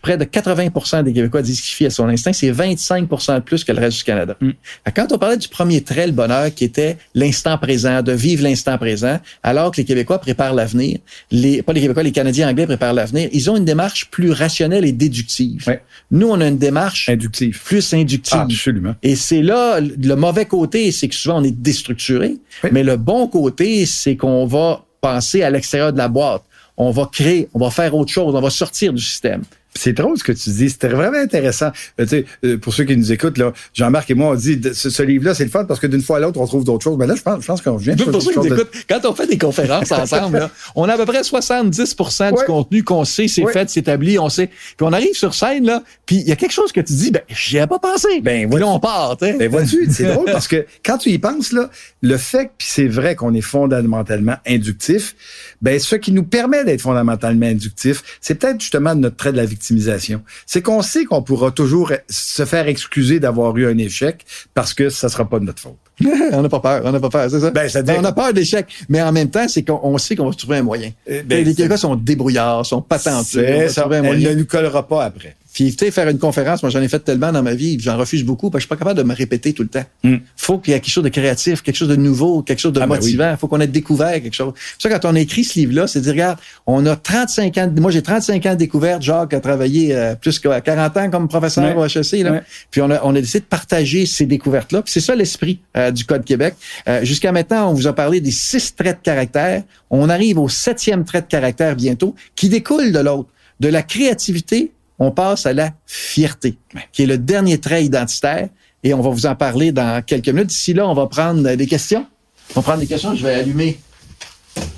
Près 0.00 0.16
de 0.16 0.24
80% 0.24 1.02
des 1.02 1.12
Québécois 1.12 1.42
disent 1.42 1.60
qu'ils 1.60 1.74
fient 1.74 1.86
à 1.86 1.90
son 1.90 2.08
instinct. 2.08 2.32
C'est 2.32 2.50
25% 2.50 3.36
de 3.36 3.40
plus 3.40 3.64
que 3.64 3.72
le 3.72 3.78
reste 3.78 3.98
du 3.98 4.04
Canada. 4.04 4.36
Mm. 4.40 4.50
Quand 4.94 5.12
on 5.12 5.18
parlait 5.18 5.36
du 5.36 5.48
premier 5.48 5.82
trait, 5.82 6.06
le 6.06 6.12
bonheur, 6.12 6.52
qui 6.54 6.64
était 6.64 6.96
l'instant 7.14 7.58
présent, 7.58 8.02
de 8.02 8.12
vivre 8.12 8.42
l'instant 8.42 8.78
présent, 8.78 9.18
alors 9.42 9.70
que 9.70 9.78
les 9.78 9.84
Québécois 9.84 10.18
préparent 10.18 10.54
l'avenir, 10.54 10.98
les, 11.30 11.62
pas 11.62 11.72
les 11.72 11.80
Québécois, 11.80 12.02
les 12.02 12.12
Canadiens 12.12 12.48
anglais 12.48 12.66
préparent 12.66 12.94
l'avenir, 12.94 13.28
ils 13.32 13.50
ont 13.50 13.56
une 13.56 13.64
démarche 13.64 14.10
plus 14.10 14.30
rationnelle 14.30 14.84
et 14.84 14.92
déductive. 14.92 15.78
Nous, 16.10 16.28
on 16.28 16.40
a 16.40 16.48
une 16.48 16.58
démarche 16.58 17.08
inductive. 17.08 17.60
plus 17.62 17.92
inductive. 17.94 18.38
absolument. 18.38 18.94
Et 19.02 19.16
c'est 19.16 19.42
là, 19.42 19.80
le 19.80 20.14
mauvais 20.14 20.46
côté, 20.46 20.90
c'est 20.92 21.08
que 21.08 21.14
souvent 21.14 21.40
on 21.40 21.44
est 21.44 21.56
déstructuré, 21.56 22.36
mais 22.72 22.82
le 22.82 22.96
bon 22.96 23.28
côté, 23.28 23.86
c'est 23.86 24.16
qu'on 24.16 24.46
va 24.46 24.84
penser 25.00 25.42
à 25.42 25.50
l'extérieur 25.50 25.92
de 25.92 25.98
la 25.98 26.08
boîte. 26.08 26.42
On 26.76 26.90
va 26.90 27.08
créer, 27.10 27.48
on 27.54 27.58
va 27.58 27.70
faire 27.70 27.94
autre 27.94 28.12
chose, 28.12 28.34
on 28.34 28.40
va 28.40 28.50
sortir 28.50 28.92
du 28.92 29.02
système 29.02 29.42
C'est 29.78 29.92
drôle 29.92 30.18
ce 30.18 30.24
que 30.24 30.32
tu 30.32 30.50
dis. 30.50 30.70
C'était 30.70 30.88
vraiment 30.88 31.18
intéressant. 31.18 31.70
Euh, 32.00 32.04
tu 32.04 32.08
sais, 32.08 32.24
euh, 32.44 32.58
pour 32.58 32.74
ceux 32.74 32.84
qui 32.84 32.96
nous 32.96 33.12
écoutent, 33.12 33.38
là, 33.38 33.52
Jean-Marc 33.74 34.10
et 34.10 34.14
moi, 34.14 34.30
on 34.30 34.34
dit 34.34 34.60
ce, 34.72 34.90
ce 34.90 35.02
livre-là, 35.02 35.34
c'est 35.34 35.44
le 35.44 35.50
fun 35.50 35.64
parce 35.64 35.80
que 35.80 35.86
d'une 35.86 36.02
fois 36.02 36.16
à 36.16 36.20
l'autre, 36.20 36.40
on 36.40 36.46
trouve 36.46 36.64
d'autres 36.64 36.84
choses. 36.84 36.98
Mais 36.98 37.06
là, 37.06 37.14
je 37.14 37.22
pense, 37.22 37.42
je 37.42 37.46
pense 37.46 37.62
qu'on 37.62 37.76
vient. 37.76 37.96
Pour 37.96 38.22
ceux 38.22 38.32
qui 38.32 38.38
nous 38.38 38.46
écoutent, 38.46 38.72
quand 38.88 39.00
on 39.04 39.14
fait 39.14 39.26
des 39.26 39.38
conférences 39.38 39.92
ensemble, 39.92 40.38
là, 40.38 40.50
on 40.74 40.88
a 40.88 40.94
à 40.94 40.96
peu 40.96 41.06
près 41.06 41.20
70% 41.20 42.38
du 42.38 42.44
contenu 42.44 42.82
qu'on 42.82 43.04
sait, 43.04 43.28
c'est 43.28 43.46
fait, 43.46 43.70
c'est 43.70 43.80
établi, 43.80 44.18
on 44.18 44.28
sait. 44.28 44.48
Puis 44.48 44.86
on 44.86 44.92
arrive 44.92 45.14
sur 45.14 45.34
scène, 45.34 45.64
là, 45.64 45.82
puis 46.06 46.16
il 46.16 46.28
y 46.28 46.32
a 46.32 46.36
quelque 46.36 46.52
chose 46.52 46.72
que 46.72 46.80
tu 46.80 46.92
dis, 46.92 47.10
ben, 47.10 47.22
j'y 47.28 47.58
ai 47.58 47.66
pas 47.66 47.78
pensé. 47.78 48.20
Ben, 48.20 48.48
puis 48.48 48.60
là, 48.60 48.66
on 48.66 48.80
part, 48.80 49.16
Ben, 49.16 49.48
vois-tu, 49.48 49.88
c'est 49.90 50.12
drôle 50.12 50.30
parce 50.30 50.48
que 50.48 50.66
quand 50.84 50.98
tu 50.98 51.10
y 51.10 51.18
penses, 51.18 51.52
là, 51.52 51.70
le 52.02 52.16
fait, 52.16 52.50
puis 52.58 52.68
c'est 52.70 52.88
vrai 52.88 53.14
qu'on 53.14 53.34
est 53.34 53.40
fondamentalement 53.40 54.36
inductif, 54.46 55.14
ben, 55.62 55.78
ce 55.78 55.96
qui 55.96 56.12
nous 56.12 56.22
permet 56.22 56.64
d'être 56.64 56.80
fondamentalement 56.80 57.46
inductif, 57.46 58.02
c'est 58.20 58.36
peut-être 58.36 58.60
justement 58.60 58.94
notre 58.94 59.16
trait 59.16 59.32
de 59.32 59.36
la 59.36 59.44
victimisation. 59.44 60.22
C'est 60.46 60.62
qu'on 60.62 60.82
sait 60.82 61.04
qu'on 61.04 61.22
pourra 61.22 61.50
toujours 61.50 61.92
se 62.08 62.44
faire 62.44 62.68
excuser 62.68 63.20
d'avoir 63.20 63.56
eu 63.56 63.66
un 63.66 63.78
échec 63.78 64.24
parce 64.54 64.74
que 64.74 64.90
ça 64.90 65.08
sera 65.08 65.28
pas 65.28 65.38
de 65.38 65.44
notre 65.44 65.60
faute. 65.60 65.76
on 66.32 66.42
n'a 66.42 66.48
pas 66.48 66.60
peur, 66.60 66.82
on 66.84 66.92
n'a 66.92 67.00
pas 67.00 67.08
peur, 67.08 67.30
c'est 67.30 67.40
ça? 67.40 67.50
Ben, 67.50 67.68
ben, 67.84 67.96
on 67.98 68.04
a 68.04 68.12
peur 68.12 68.32
de 68.32 68.38
l'échec, 68.38 68.66
mais 68.88 69.02
en 69.02 69.10
même 69.10 69.30
temps, 69.30 69.48
c'est 69.48 69.64
qu'on 69.64 69.98
sait 69.98 70.14
qu'on 70.14 70.28
va 70.28 70.34
trouver 70.34 70.58
un 70.58 70.62
moyen. 70.62 70.92
Euh, 71.10 71.22
ben, 71.24 71.44
les 71.44 71.54
Québécois 71.54 71.76
sont 71.76 71.96
débrouillards, 71.96 72.64
sont 72.64 72.82
patentés. 72.82 73.24
C'est 73.24 73.68
ça. 73.68 73.88
Elle 73.90 74.20
ne 74.20 74.34
nous 74.34 74.46
collera 74.46 74.86
pas 74.86 75.04
après. 75.04 75.34
Puis, 75.58 75.74
tu 75.74 75.84
sais, 75.84 75.90
faire 75.90 76.08
une 76.08 76.20
conférence, 76.20 76.62
moi, 76.62 76.70
j'en 76.70 76.80
ai 76.80 76.86
fait 76.86 77.00
tellement 77.00 77.32
dans 77.32 77.42
ma 77.42 77.52
vie, 77.52 77.80
j'en 77.80 77.96
refuse 77.96 78.22
beaucoup 78.22 78.48
parce 78.48 78.60
que 78.60 78.62
je 78.62 78.66
suis 78.66 78.68
pas 78.68 78.76
capable 78.76 78.96
de 78.96 79.02
me 79.02 79.12
répéter 79.12 79.52
tout 79.52 79.64
le 79.64 79.68
temps. 79.68 79.82
Hmm. 80.04 80.18
Faut 80.36 80.58
qu'il 80.58 80.72
y 80.72 80.76
ait 80.76 80.78
quelque 80.78 80.92
chose 80.92 81.02
de 81.02 81.08
créatif, 81.08 81.62
quelque 81.62 81.74
chose 81.74 81.88
de 81.88 81.96
nouveau, 81.96 82.42
quelque 82.42 82.60
chose 82.60 82.72
de 82.72 82.78
ah, 82.78 82.86
ben 82.86 82.94
motivant. 82.94 83.36
Faut 83.36 83.48
qu'on 83.48 83.58
ait 83.58 83.66
découvert 83.66 84.12
quelque 84.22 84.36
chose. 84.36 84.52
C'est 84.78 84.88
ça, 84.88 85.00
quand 85.00 85.10
on 85.10 85.16
a 85.16 85.18
écrit 85.18 85.42
ce 85.42 85.58
livre-là, 85.58 85.88
c'est 85.88 85.98
de 85.98 86.04
dire, 86.04 86.12
regarde, 86.12 86.38
on 86.68 86.86
a 86.86 86.94
35 86.94 87.58
ans, 87.58 87.72
moi, 87.76 87.90
j'ai 87.90 88.02
35 88.02 88.46
ans 88.46 88.50
de 88.50 88.54
découverte. 88.54 89.02
Jacques 89.02 89.34
a 89.34 89.40
travaillé 89.40 89.96
euh, 89.96 90.14
plus 90.14 90.38
que 90.38 90.60
40 90.60 90.96
ans 90.96 91.10
comme 91.10 91.26
professeur 91.26 91.76
au 91.76 91.84
HEC, 91.84 92.22
là. 92.22 92.40
Puis, 92.70 92.80
on 92.80 92.90
a, 92.92 93.00
on 93.02 93.16
a 93.16 93.20
décidé 93.20 93.40
de 93.40 93.46
partager 93.46 94.06
ces 94.06 94.26
découvertes-là. 94.26 94.82
Puis, 94.82 94.92
c'est 94.92 95.00
ça 95.00 95.16
l'esprit 95.16 95.58
euh, 95.76 95.90
du 95.90 96.04
Code 96.04 96.24
Québec. 96.24 96.54
Euh, 96.88 97.04
jusqu'à 97.04 97.32
maintenant, 97.32 97.68
on 97.68 97.74
vous 97.74 97.88
a 97.88 97.92
parlé 97.92 98.20
des 98.20 98.30
six 98.30 98.76
traits 98.76 98.98
de 98.98 99.02
caractère. 99.02 99.64
On 99.90 100.08
arrive 100.08 100.38
au 100.38 100.48
septième 100.48 101.04
trait 101.04 101.22
de 101.22 101.26
caractère 101.26 101.74
bientôt, 101.74 102.14
qui 102.36 102.48
découle 102.48 102.92
de 102.92 103.00
l'autre, 103.00 103.28
de 103.58 103.66
la 103.66 103.82
créativité 103.82 104.70
on 104.98 105.10
passe 105.10 105.46
à 105.46 105.52
la 105.52 105.72
fierté, 105.86 106.58
qui 106.92 107.04
est 107.04 107.06
le 107.06 107.18
dernier 107.18 107.58
trait 107.58 107.84
identitaire. 107.84 108.48
Et 108.84 108.94
on 108.94 109.00
va 109.00 109.10
vous 109.10 109.26
en 109.26 109.34
parler 109.34 109.72
dans 109.72 110.02
quelques 110.04 110.28
minutes. 110.28 110.48
D'ici 110.48 110.72
là, 110.72 110.86
on 110.88 110.94
va 110.94 111.06
prendre 111.06 111.56
des 111.56 111.66
questions. 111.66 112.06
On 112.50 112.60
va 112.60 112.62
prendre 112.62 112.80
des 112.80 112.86
questions. 112.86 113.14
Je 113.14 113.22
vais 113.22 113.34
allumer 113.34 113.78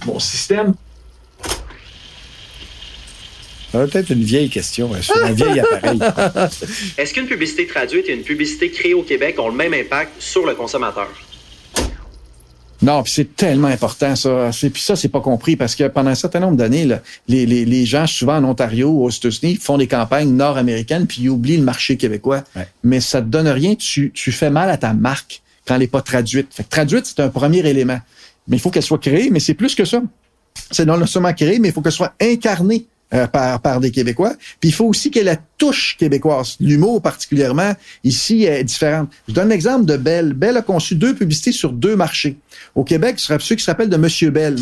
mon 0.06 0.18
système. 0.18 0.74
Peut-être 3.72 4.10
une 4.10 4.24
vieille 4.24 4.50
question, 4.50 4.90
hein, 4.94 4.98
un 5.22 5.32
vieil 5.32 5.60
appareil. 5.60 6.00
Est-ce 6.98 7.14
qu'une 7.14 7.26
publicité 7.26 7.66
traduite 7.68 8.08
et 8.08 8.14
une 8.14 8.24
publicité 8.24 8.70
créée 8.70 8.94
au 8.94 9.02
Québec 9.02 9.38
ont 9.38 9.48
le 9.48 9.54
même 9.54 9.74
impact 9.74 10.20
sur 10.20 10.44
le 10.44 10.54
consommateur? 10.54 11.08
Non, 12.82 13.02
puis 13.02 13.12
c'est 13.12 13.36
tellement 13.36 13.68
important 13.68 14.16
ça. 14.16 14.50
Puis 14.52 14.82
ça, 14.82 14.96
c'est 14.96 15.08
pas 15.08 15.20
compris 15.20 15.56
parce 15.56 15.74
que 15.74 15.84
pendant 15.88 16.10
un 16.10 16.14
certain 16.14 16.40
nombre 16.40 16.56
d'années, 16.56 16.88
les, 17.28 17.44
les, 17.44 17.64
les, 17.64 17.84
gens, 17.84 18.06
souvent 18.06 18.36
en 18.36 18.44
Ontario, 18.44 18.90
aux 18.90 19.10
États-Unis, 19.10 19.56
font 19.56 19.76
des 19.76 19.86
campagnes 19.86 20.30
nord-américaines 20.30 21.06
puis 21.06 21.22
ils 21.22 21.28
oublient 21.28 21.58
le 21.58 21.62
marché 21.62 21.96
québécois. 21.96 22.42
Mais 22.82 23.00
ça 23.00 23.20
te 23.20 23.26
donne 23.26 23.48
rien. 23.48 23.74
Tu, 23.74 24.12
tu 24.12 24.32
fais 24.32 24.50
mal 24.50 24.70
à 24.70 24.78
ta 24.78 24.94
marque 24.94 25.42
quand 25.66 25.74
elle 25.74 25.80
n'est 25.80 25.86
pas 25.88 26.02
traduite. 26.02 26.48
Fait 26.52 26.64
que 26.64 26.70
traduite, 26.70 27.06
c'est 27.06 27.20
un 27.20 27.28
premier 27.28 27.58
élément. 27.58 27.98
Mais 28.48 28.56
il 28.56 28.60
faut 28.60 28.70
qu'elle 28.70 28.82
soit 28.82 28.98
créée, 28.98 29.30
mais 29.30 29.40
c'est 29.40 29.54
plus 29.54 29.74
que 29.74 29.84
ça. 29.84 30.02
C'est 30.70 30.86
non 30.86 31.04
seulement 31.06 31.32
créée, 31.34 31.58
mais 31.58 31.68
il 31.68 31.72
faut 31.72 31.82
qu'elle 31.82 31.92
soit 31.92 32.14
incarnée 32.20 32.86
euh, 33.12 33.26
par, 33.26 33.60
par 33.60 33.80
des 33.80 33.90
Québécois. 33.90 34.34
Puis 34.60 34.68
il 34.68 34.72
faut 34.72 34.84
aussi 34.84 35.10
que 35.10 35.18
la 35.18 35.36
touche 35.58 35.96
québécoise. 35.98 36.56
L'humour 36.60 37.02
particulièrement, 37.02 37.74
ici, 38.04 38.44
est 38.44 38.62
différente. 38.62 39.08
Je 39.26 39.34
donne 39.34 39.48
l'exemple 39.48 39.84
de 39.84 39.96
Bell. 39.96 40.32
Bell 40.32 40.56
a 40.56 40.62
conçu 40.62 40.94
deux 40.94 41.14
publicités 41.14 41.50
sur 41.50 41.72
deux 41.72 41.96
marchés. 41.96 42.36
Au 42.76 42.84
Québec, 42.84 43.18
ceux 43.18 43.56
qui 43.56 43.64
s'appellent 43.64 43.88
de 43.88 43.96
Monsieur 43.96 44.30
Bell. 44.30 44.56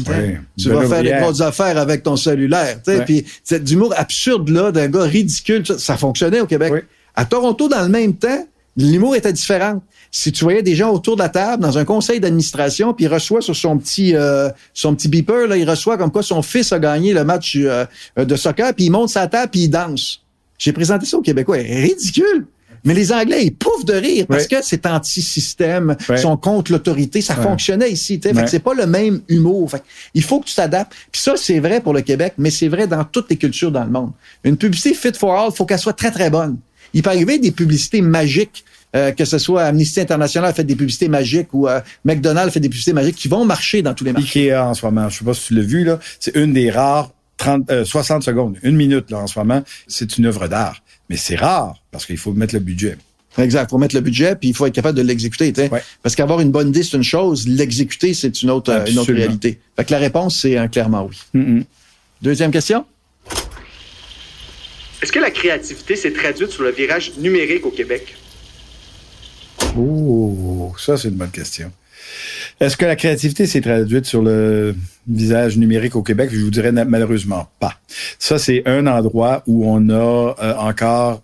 tu 0.59 0.71
vas 0.71 0.87
faire 0.87 1.03
des 1.03 1.13
grosses 1.21 1.43
affaires 1.43 1.77
avec 1.77 2.03
ton 2.03 2.17
cellulaire. 2.17 2.81
Puis 3.05 3.27
c'est 3.45 3.63
d'humour 3.63 3.93
absurde 3.97 4.49
là, 4.49 4.73
d'un 4.73 4.89
gars 4.89 5.03
ridicule. 5.03 5.65
Ça, 5.67 5.99
fonctionnait 5.99 6.41
au 6.41 6.47
Québec. 6.47 6.87
À 7.15 7.27
Toronto, 7.27 7.69
dans 7.69 7.83
le 7.83 7.91
même 7.91 8.15
temps, 8.15 8.47
l'humour 8.79 9.15
était 9.15 9.33
différent 9.33 9.83
si 10.11 10.33
tu 10.33 10.45
voyais 10.45 10.63
des 10.63 10.75
gens 10.75 10.91
autour 10.91 11.17
de 11.17 11.23
la 11.23 11.29
table 11.29 11.63
dans 11.63 11.79
un 11.79 11.85
conseil 11.85 12.21
d'administration, 12.21 12.95
puis 12.95 13.05
il 13.05 13.09
reçoit 13.09 13.41
sur 13.41 13.55
son 13.55 13.79
petit 13.79 14.15
euh, 14.15 14.49
son 14.75 14.95
petit 14.95 15.09
beeper, 15.09 15.47
là, 15.47 15.57
il 15.57 15.69
reçoit 15.69 15.99
comme 15.99 16.11
quoi 16.11 16.23
son 16.23 16.43
fils 16.43 16.73
a 16.73 16.79
gagné 16.79 17.13
le 17.13 17.25
match 17.25 17.57
euh, 17.57 17.85
de 18.17 18.37
soccer, 18.37 18.75
puis 18.75 18.87
il 18.87 18.91
monte 18.91 19.11
sa 19.11 19.27
table, 19.27 19.51
puis 19.51 19.63
il 19.63 19.69
danse. 19.69 20.23
J'ai 20.59 20.73
présenté 20.73 21.07
ça 21.07 21.19
aux 21.19 21.23
Québécois. 21.23 21.59
Ridicule! 21.59 22.47
Mais 22.85 22.95
les 22.95 23.13
Anglais, 23.13 23.45
ils 23.45 23.55
pouffent 23.55 23.85
de 23.85 23.95
rire 23.95 24.27
parce 24.29 24.47
que 24.47 24.57
c'est 24.63 24.87
anti-système, 24.87 25.97
ils 26.11 26.19
sont 26.19 26.37
contre 26.37 26.73
l'autorité. 26.73 27.21
Ça 27.21 27.35
fonctionnait 27.35 27.91
ici. 27.91 28.21
Fait 28.23 28.33
que 28.33 28.47
c'est 28.47 28.61
pas 28.61 28.75
le 28.75 28.87
même 28.87 29.21
humour. 29.29 29.71
Fait 29.71 29.83
il 30.15 30.23
faut 30.23 30.41
que 30.41 30.47
tu 30.47 30.55
t'adaptes. 30.55 30.93
Puis 31.11 31.21
ça, 31.21 31.35
c'est 31.37 31.59
vrai 31.59 31.81
pour 31.81 31.93
le 31.93 32.03
Québec, 32.03 32.35
mais 32.39 32.51
c'est 32.51 32.69
vrai 32.69 32.87
dans 32.87 33.05
toutes 33.05 33.31
les 33.31 33.37
cultures 33.37 33.73
dans 33.73 33.85
le 33.85 33.91
monde. 33.91 34.13
Une 34.45 34.57
publicité 34.57 34.95
fit 34.95 35.13
for 35.19 35.35
all, 35.35 35.53
faut 35.53 35.67
qu'elle 35.67 35.79
soit 35.79 35.93
très, 35.93 36.11
très 36.11 36.31
bonne. 36.31 36.57
Il 36.95 37.03
peut 37.03 37.11
arriver 37.11 37.39
des 37.39 37.51
publicités 37.51 38.01
magiques 38.01 38.65
euh, 38.97 39.13
que 39.13 39.25
ce 39.25 39.39
soit 39.39 39.65
Amnesty 39.65 40.01
International 40.01 40.53
fait 40.55 40.65
des 40.65 40.77
publicités 40.77 41.09
magiques 41.09 41.53
ou 41.53 41.69
euh, 41.69 41.81
McDonald's 42.05 42.53
fait 42.53 42.61
des 42.61 42.69
publicités 42.69 42.95
magiques 42.95 43.17
qui 43.17 43.29
vont 43.29 43.45
marcher 43.45 43.83
dans 43.83 43.95
tous 43.95 44.05
les 44.05 44.13
marchés. 44.13 44.51
Ikea 44.51 44.63
en 44.63 44.75
ce 44.75 44.87
moment, 44.87 45.09
je 45.09 45.19
sais 45.19 45.25
pas 45.25 45.35
si 45.35 45.49
tu 45.49 45.55
l'as 45.55 45.63
vu 45.63 45.85
là, 45.85 45.99
c'est 46.21 46.35
une 46.37 46.53
des 46.53 46.71
rares 46.71 47.11
30, 47.37 47.85
60 47.85 48.19
euh, 48.19 48.25
secondes, 48.25 48.57
une 48.63 48.77
minute 48.77 49.11
là 49.11 49.19
en 49.19 49.27
ce 49.27 49.39
moment, 49.39 49.63
c'est 49.87 50.17
une 50.19 50.27
œuvre 50.27 50.49
d'art, 50.49 50.83
mais 51.09 51.17
c'est 51.17 51.37
rare 51.37 51.77
parce 51.91 52.07
qu'il 52.07 52.17
faut 52.17 52.33
mettre 52.33 52.55
le 52.55 52.61
budget. 52.61 52.97
Exact. 53.37 53.71
Faut 53.71 53.79
mettre 53.79 53.95
le 53.95 54.01
budget, 54.01 54.35
puis 54.35 54.49
il 54.49 54.55
faut 54.55 54.67
être 54.67 54.75
capable 54.75 54.99
de 54.99 55.03
l'exécuter. 55.03 55.53
Parce 56.03 56.17
qu'avoir 56.17 56.41
une 56.41 56.51
bonne 56.51 56.71
idée, 56.71 56.83
c'est 56.83 56.97
une 56.97 57.05
chose. 57.05 57.47
L'exécuter, 57.47 58.13
c'est 58.13 58.43
une 58.43 58.51
autre, 58.51 58.73
une 58.91 58.99
autre 58.99 59.13
réalité. 59.13 59.61
Fait 59.77 59.85
que 59.85 59.93
la 59.93 59.99
réponse, 59.99 60.41
c'est 60.41 60.57
un 60.57 60.67
clairement 60.67 61.09
oui. 61.09 61.17
Mm-hmm. 61.37 61.65
Deuxième 62.21 62.51
question? 62.51 62.85
Est-ce 65.01 65.13
que 65.13 65.21
la 65.21 65.31
créativité 65.31 65.95
s'est 65.95 66.13
traduite 66.13 66.51
sur 66.51 66.65
le 66.65 66.73
virage 66.73 67.13
numérique 67.19 67.65
au 67.65 67.71
Québec? 67.71 68.17
Oh, 69.79 70.75
ça, 70.79 70.97
c'est 70.97 71.09
une 71.09 71.15
bonne 71.15 71.31
question. 71.31 71.71
Est-ce 72.61 72.77
que 72.77 72.85
la 72.85 72.97
créativité 72.97 73.47
s'est 73.47 73.61
traduite 73.61 74.07
sur 74.07 74.23
le 74.23 74.75
visage 75.07 75.57
numérique 75.57 75.95
au 75.95 76.03
Québec? 76.03 76.31
Je 76.33 76.41
vous 76.41 76.51
dirais 76.51 76.73
malheureusement 76.73 77.49
pas. 77.61 77.75
Ça, 78.19 78.39
c'est 78.39 78.63
un 78.67 78.87
endroit 78.87 79.43
où 79.47 79.69
on 79.69 79.89
a 79.91 80.35
euh, 80.43 80.55
encore 80.57 81.23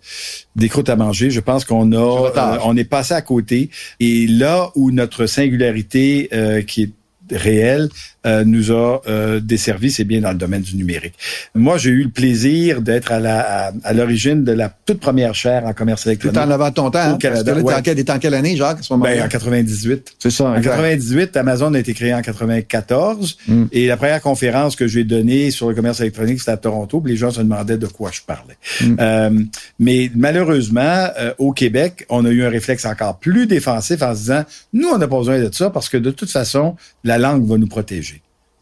des 0.55 0.69
croûtes 0.69 0.89
à 0.89 0.95
manger. 0.95 1.31
Je 1.31 1.41
pense 1.41 1.65
qu'on 1.65 1.91
a, 1.91 2.31
euh, 2.37 2.57
on 2.63 2.77
est 2.77 2.85
passé 2.85 3.13
à 3.13 3.21
côté. 3.21 3.69
Et 3.99 4.27
là 4.27 4.71
où 4.75 4.91
notre 4.91 5.25
singularité, 5.25 6.29
euh, 6.33 6.61
qui 6.61 6.83
est 6.83 6.91
réelle, 7.31 7.89
nous 8.25 8.71
a 8.71 9.01
euh, 9.07 9.39
desservi, 9.39 9.91
c'est 9.91 10.03
bien 10.03 10.21
dans 10.21 10.31
le 10.31 10.37
domaine 10.37 10.61
du 10.61 10.75
numérique. 10.75 11.13
Moi, 11.53 11.77
j'ai 11.77 11.91
eu 11.91 12.03
le 12.03 12.09
plaisir 12.09 12.81
d'être 12.81 13.11
à 13.11 13.19
la 13.19 13.45
à, 13.83 13.93
l'origine 13.93 14.43
de 14.43 14.51
la 14.51 14.69
toute 14.85 14.99
première 14.99 15.35
chaire 15.35 15.65
en 15.65 15.73
commerce 15.73 16.05
électronique. 16.05 16.35
Tout 16.35 16.43
en 16.43 16.51
avant 16.51 16.71
ton 16.71 16.91
temps, 16.91 16.99
hein? 16.99 17.17
Canada. 17.17 17.53
Parce 17.53 17.65
que 17.65 17.91
là, 17.91 18.15
en, 18.15 18.19
quelle 18.19 18.33
année, 18.33 18.55
Jacques, 18.55 18.79
à 18.79 18.81
ce 18.81 18.93
moment-là? 18.93 19.15
Ben, 19.15 19.25
en 19.25 19.27
98. 19.27 20.15
C'est 20.19 20.31
ça. 20.31 20.45
En 20.45 20.61
98, 20.61 21.37
Amazon 21.37 21.73
a 21.73 21.79
été 21.79 21.93
créé 21.93 22.13
en 22.13 22.21
94. 22.21 23.37
Hmm. 23.47 23.65
Et 23.71 23.87
la 23.87 23.97
première 23.97 24.21
conférence 24.21 24.75
que 24.75 24.87
j'ai 24.87 25.03
donnée 25.03 25.51
sur 25.51 25.69
le 25.69 25.75
commerce 25.75 25.99
électronique, 26.01 26.39
c'était 26.39 26.51
à 26.51 26.57
Toronto. 26.57 27.01
les 27.05 27.17
gens 27.17 27.31
se 27.31 27.41
demandaient 27.41 27.77
de 27.77 27.87
quoi 27.87 28.11
je 28.11 28.21
parlais. 28.25 28.57
Hmm. 28.81 28.95
Euh, 28.99 29.39
mais 29.79 30.11
malheureusement, 30.15 30.81
euh, 31.19 31.33
au 31.37 31.51
Québec, 31.51 32.05
on 32.09 32.25
a 32.25 32.29
eu 32.29 32.43
un 32.43 32.49
réflexe 32.49 32.85
encore 32.85 33.19
plus 33.19 33.47
défensif 33.47 34.01
en 34.01 34.13
se 34.13 34.19
disant, 34.19 34.43
nous, 34.73 34.89
on 34.89 34.97
n'a 34.97 35.07
pas 35.07 35.17
besoin 35.17 35.39
de 35.39 35.53
ça 35.53 35.69
parce 35.69 35.89
que 35.89 35.97
de 35.97 36.11
toute 36.11 36.31
façon, 36.31 36.75
la 37.03 37.17
langue 37.17 37.45
va 37.47 37.57
nous 37.57 37.67
protéger 37.67 38.14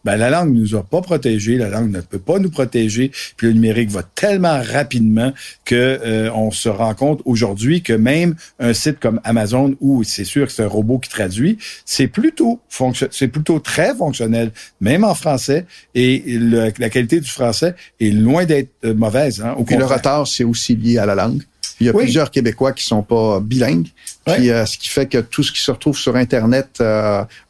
ben, 0.04 0.18
la 0.18 0.30
langue 0.30 0.54
nous 0.54 0.76
a 0.76 0.84
pas 0.84 1.02
protégés, 1.02 1.58
la 1.58 1.70
langue 1.70 1.92
ne 1.92 2.02
peut 2.02 2.20
pas 2.20 2.40
nous 2.40 2.50
protéger, 2.50 3.12
puis 3.38 3.48
le 3.48 3.54
numérique 3.54 3.90
va 3.90 4.04
tellement 4.04 4.62
rapidement 4.62 5.34
que 5.66 5.76
euh, 5.76 6.32
on 6.34 6.52
se 6.52 6.70
rend 6.70 6.94
compte 6.94 7.22
aujourd'hui 7.26 7.82
que 7.82 7.94
même 7.94 8.36
un 8.60 8.74
site 8.74 9.00
comme 9.00 9.20
Amazon 9.24 9.76
où 9.80 10.04
c'est 10.04 10.26
sûr 10.26 10.48
que 10.48 10.52
c'est 10.52 10.64
un 10.64 10.68
robot 10.68 11.00
qui 11.00 11.10
traduit, 11.10 11.58
c'est 11.86 12.08
plutôt 12.08 12.60
c'est 13.12 13.28
plutôt 13.28 13.60
très 13.60 13.96
fonctionnel, 13.96 14.52
même 14.82 15.04
en 15.04 15.16
français, 15.16 15.66
et 15.96 16.24
la 16.40 16.90
qualité 16.90 17.20
du 17.20 17.30
français 17.30 17.76
est 18.00 18.10
loin 18.10 18.46
d'être 18.46 18.88
mauvaise. 18.88 19.42
Hein, 19.42 19.56
au 19.58 19.66
le 19.70 19.86
retard, 19.86 20.28
c'est 20.28 20.44
aussi 20.44 20.76
lié 20.76 20.98
à 20.98 21.06
la 21.06 21.16
langue. 21.16 21.44
Il 21.80 21.88
y 21.88 21.90
a 21.90 21.94
plusieurs 21.94 22.32
Québécois 22.32 22.74
qui 22.74 22.84
sont 22.84 23.04
pas 23.04 23.40
bilingues, 23.40 23.88
puis, 24.26 24.52
euh, 24.52 24.66
ce 24.66 24.78
qui 24.78 24.90
fait 24.90 25.08
que 25.08 25.18
tout 25.20 25.44
ce 25.44 25.52
qui 25.52 25.60
se 25.60 25.72
retrouve 25.72 25.98
sur 25.98 26.16
Internet 26.16 26.82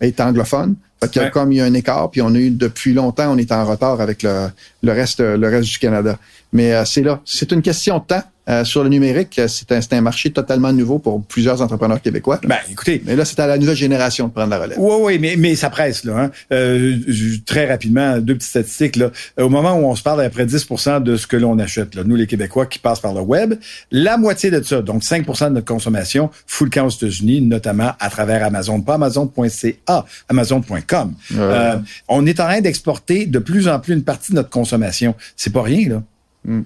est 0.01 0.19
anglophone. 0.19 0.75
Fait 1.03 1.19
a 1.19 1.29
comme 1.29 1.51
il 1.51 1.57
y 1.57 1.61
a 1.61 1.65
un 1.65 1.73
écart, 1.73 2.09
puis 2.09 2.21
on 2.21 2.33
a 2.33 2.37
eu 2.37 2.49
depuis 2.49 2.93
longtemps, 2.93 3.29
on 3.33 3.37
est 3.37 3.51
en 3.51 3.65
retard 3.65 3.99
avec 3.99 4.23
le, 4.23 4.51
reste, 4.85 5.19
le 5.19 5.47
reste 5.49 5.69
du 5.69 5.77
Canada. 5.77 6.17
Mais 6.53 6.73
euh, 6.73 6.85
c'est 6.85 7.01
là. 7.01 7.21
C'est 7.25 7.51
une 7.51 7.61
question 7.61 7.97
de 7.99 8.03
temps. 8.05 8.23
Euh, 8.49 8.65
sur 8.65 8.83
le 8.83 8.89
numérique, 8.89 9.39
c'est 9.47 9.71
un, 9.71 9.79
un, 9.91 10.01
marché 10.01 10.29
totalement 10.29 10.73
nouveau 10.73 10.99
pour 10.99 11.23
plusieurs 11.23 11.61
entrepreneurs 11.61 12.01
québécois. 12.01 12.41
Ben, 12.43 12.57
écoutez. 12.69 13.01
Mais 13.05 13.15
là, 13.15 13.23
c'est 13.23 13.39
à 13.39 13.47
la 13.47 13.57
nouvelle 13.57 13.77
génération 13.77 14.27
de 14.27 14.33
prendre 14.33 14.49
la 14.49 14.59
relève. 14.59 14.77
Oui, 14.77 14.95
oui, 14.99 15.19
mais, 15.19 15.35
mais 15.37 15.55
ça 15.55 15.69
presse, 15.69 16.03
là. 16.03 16.23
Hein. 16.23 16.31
Euh, 16.51 16.97
très 17.45 17.69
rapidement, 17.69 18.17
deux 18.17 18.35
petites 18.35 18.49
statistiques. 18.49 18.97
Là. 18.97 19.11
Au 19.39 19.47
moment 19.47 19.75
où 19.75 19.85
on 19.85 19.95
se 19.95 20.03
parle, 20.03 20.21
à 20.21 20.29
près 20.29 20.45
10 20.45 20.67
de 21.03 21.15
ce 21.15 21.25
que 21.25 21.37
l'on 21.37 21.57
achète, 21.57 21.95
là, 21.95 22.03
nous, 22.03 22.17
les 22.17 22.27
Québécois, 22.27 22.65
qui 22.65 22.79
passent 22.79 22.99
par 22.99 23.13
le 23.13 23.21
web, 23.21 23.53
la 23.91 24.17
moitié 24.17 24.51
de 24.51 24.61
ça, 24.61 24.81
donc 24.81 25.03
5% 25.03 25.45
de 25.45 25.49
notre 25.53 25.65
consommation, 25.65 26.29
full 26.45 26.69
camp 26.69 26.87
aux 26.87 26.89
États-Unis, 26.89 27.39
notamment 27.39 27.93
à 27.97 28.09
travers 28.09 28.43
Amazon. 28.43 28.81
Pas 28.81 28.95
Amazon.ca, 28.95 30.05
Amazon.com. 30.27 31.13
Euh, 31.37 31.77
on 32.09 32.25
est 32.25 32.41
en 32.41 32.45
train 32.45 32.59
d'exporter 32.59 33.25
de 33.25 33.39
plus 33.39 33.69
en 33.69 33.79
plus 33.79 33.93
une 33.93 34.03
partie 34.03 34.31
de 34.31 34.35
notre 34.35 34.49
consommation. 34.49 35.15
C'est 35.37 35.53
pas 35.53 35.61
rien, 35.61 35.87
là. 35.87 36.03
Hmm. 36.45 36.61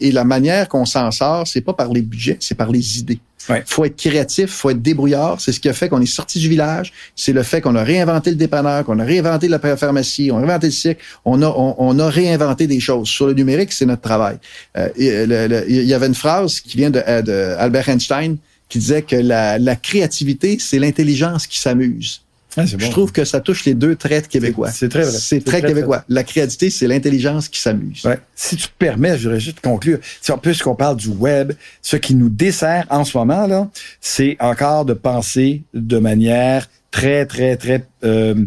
Et 0.00 0.12
la 0.12 0.24
manière 0.24 0.68
qu'on 0.68 0.84
s'en 0.84 1.10
sort, 1.10 1.46
c'est 1.46 1.60
pas 1.60 1.72
par 1.72 1.92
les 1.92 2.02
budgets, 2.02 2.36
c'est 2.40 2.54
par 2.54 2.70
les 2.70 2.98
idées. 2.98 3.18
Ouais. 3.48 3.62
Faut 3.66 3.84
être 3.84 3.96
créatif, 3.96 4.50
faut 4.50 4.70
être 4.70 4.82
débrouillard. 4.82 5.40
C'est 5.40 5.52
ce 5.52 5.60
qui 5.60 5.68
a 5.68 5.72
fait 5.72 5.88
qu'on 5.88 6.00
est 6.00 6.06
sorti 6.06 6.38
du 6.38 6.48
village. 6.48 6.92
C'est 7.16 7.32
le 7.32 7.42
fait 7.42 7.60
qu'on 7.60 7.74
a 7.76 7.82
réinventé 7.82 8.30
le 8.30 8.36
dépanneur, 8.36 8.84
qu'on 8.84 8.98
a 8.98 9.04
réinventé 9.04 9.48
la 9.48 9.58
pharmacie, 9.58 10.30
on 10.30 10.36
a 10.36 10.40
réinventé 10.40 10.66
le 10.66 10.72
cycle. 10.72 11.02
On 11.24 11.42
a, 11.42 11.48
on, 11.48 11.98
a 11.98 12.08
réinventé 12.10 12.66
des 12.66 12.78
choses. 12.78 13.08
Sur 13.08 13.26
le 13.26 13.32
numérique, 13.32 13.72
c'est 13.72 13.86
notre 13.86 14.02
travail. 14.02 14.38
Euh, 14.76 14.88
il 14.96 15.84
y 15.84 15.94
avait 15.94 16.06
une 16.06 16.14
phrase 16.14 16.60
qui 16.60 16.76
vient 16.76 16.90
de, 16.90 17.02
euh, 17.06 17.22
de 17.22 17.56
Albert 17.58 17.88
Einstein 17.88 18.36
qui 18.68 18.78
disait 18.78 19.02
que 19.02 19.16
la, 19.16 19.58
la 19.58 19.76
créativité, 19.76 20.58
c'est 20.60 20.78
l'intelligence 20.78 21.46
qui 21.46 21.58
s'amuse. 21.58 22.20
Ah, 22.56 22.64
je 22.64 22.90
trouve 22.90 23.12
que 23.12 23.24
ça 23.24 23.40
touche 23.40 23.64
les 23.66 23.74
deux 23.74 23.94
traits 23.94 24.26
québécois. 24.28 24.70
C'est 24.70 24.88
très 24.88 25.02
vrai. 25.02 25.12
C'est 25.12 25.44
très, 25.44 25.60
québécois. 25.60 26.04
La 26.08 26.24
créativité, 26.24 26.70
c'est 26.70 26.86
l'intelligence 26.86 27.48
qui 27.48 27.60
s'amuse. 27.60 28.04
Ouais. 28.04 28.18
Si 28.34 28.56
tu 28.56 28.68
te 28.68 28.72
permets, 28.78 29.18
je 29.18 29.24
voudrais 29.24 29.40
juste 29.40 29.60
conclure. 29.60 29.98
Si 30.20 30.32
on 30.32 30.40
qu'on 30.62 30.74
parle 30.74 30.96
du 30.96 31.08
web, 31.08 31.52
ce 31.82 31.96
qui 31.96 32.14
nous 32.14 32.30
dessert 32.30 32.86
en 32.90 33.04
ce 33.04 33.16
moment 33.16 33.46
là, 33.46 33.68
c'est 34.00 34.36
encore 34.40 34.84
de 34.84 34.94
penser 34.94 35.62
de 35.74 35.98
manière 35.98 36.68
très 36.90 37.26
très 37.26 37.56
très 37.56 37.86
euh, 38.04 38.46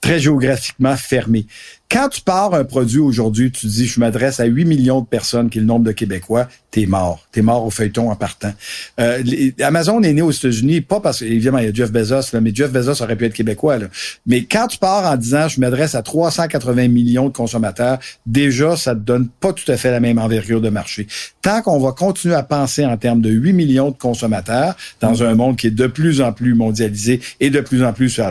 très 0.00 0.20
géographiquement 0.20 0.96
fermée. 0.96 1.46
Quand 1.90 2.08
tu 2.08 2.20
pars 2.20 2.54
un 2.54 2.62
produit 2.62 3.00
aujourd'hui, 3.00 3.50
tu 3.50 3.66
dis, 3.66 3.84
je 3.84 3.98
m'adresse 3.98 4.38
à 4.38 4.44
8 4.44 4.64
millions 4.64 5.00
de 5.00 5.06
personnes, 5.06 5.50
qui 5.50 5.58
est 5.58 5.60
le 5.60 5.66
nombre 5.66 5.84
de 5.84 5.90
Québécois, 5.90 6.46
t'es 6.70 6.86
mort. 6.86 7.26
T'es 7.32 7.42
mort 7.42 7.66
au 7.66 7.70
feuilleton 7.70 8.12
en 8.12 8.14
partant. 8.14 8.52
Euh, 9.00 9.20
Amazon 9.60 10.00
est 10.02 10.12
né 10.12 10.22
aux 10.22 10.30
États-Unis, 10.30 10.82
pas 10.82 11.00
parce 11.00 11.18
qu'évidemment, 11.18 11.58
il 11.58 11.64
y 11.64 11.68
a 11.68 11.72
Jeff 11.72 11.90
Bezos, 11.90 12.32
là, 12.32 12.40
mais 12.40 12.54
Jeff 12.54 12.70
Bezos 12.70 13.02
aurait 13.02 13.16
pu 13.16 13.24
être 13.24 13.34
Québécois. 13.34 13.78
Mais 14.24 14.44
quand 14.44 14.68
tu 14.68 14.78
pars 14.78 15.04
en 15.10 15.16
disant, 15.16 15.48
je 15.48 15.58
m'adresse 15.58 15.96
à 15.96 16.02
380 16.02 16.86
millions 16.86 17.26
de 17.26 17.32
consommateurs, 17.32 17.98
déjà, 18.24 18.76
ça 18.76 18.94
te 18.94 19.00
donne 19.00 19.26
pas 19.26 19.52
tout 19.52 19.68
à 19.72 19.76
fait 19.76 19.90
la 19.90 19.98
même 19.98 20.18
envergure 20.18 20.60
de 20.60 20.68
marché. 20.68 21.08
Tant 21.42 21.60
qu'on 21.60 21.80
va 21.80 21.90
continuer 21.90 22.36
à 22.36 22.44
penser 22.44 22.86
en 22.86 22.96
termes 22.98 23.20
de 23.20 23.30
8 23.30 23.52
millions 23.52 23.90
de 23.90 23.98
consommateurs 23.98 24.76
dans 25.00 25.24
un 25.24 25.34
monde 25.34 25.56
qui 25.56 25.66
est 25.66 25.72
de 25.72 25.88
plus 25.88 26.20
en 26.20 26.32
plus 26.32 26.54
mondialisé 26.54 27.20
et 27.40 27.50
de 27.50 27.60
plus 27.60 27.82
en 27.82 27.92
plus 27.92 28.10
sur 28.10 28.30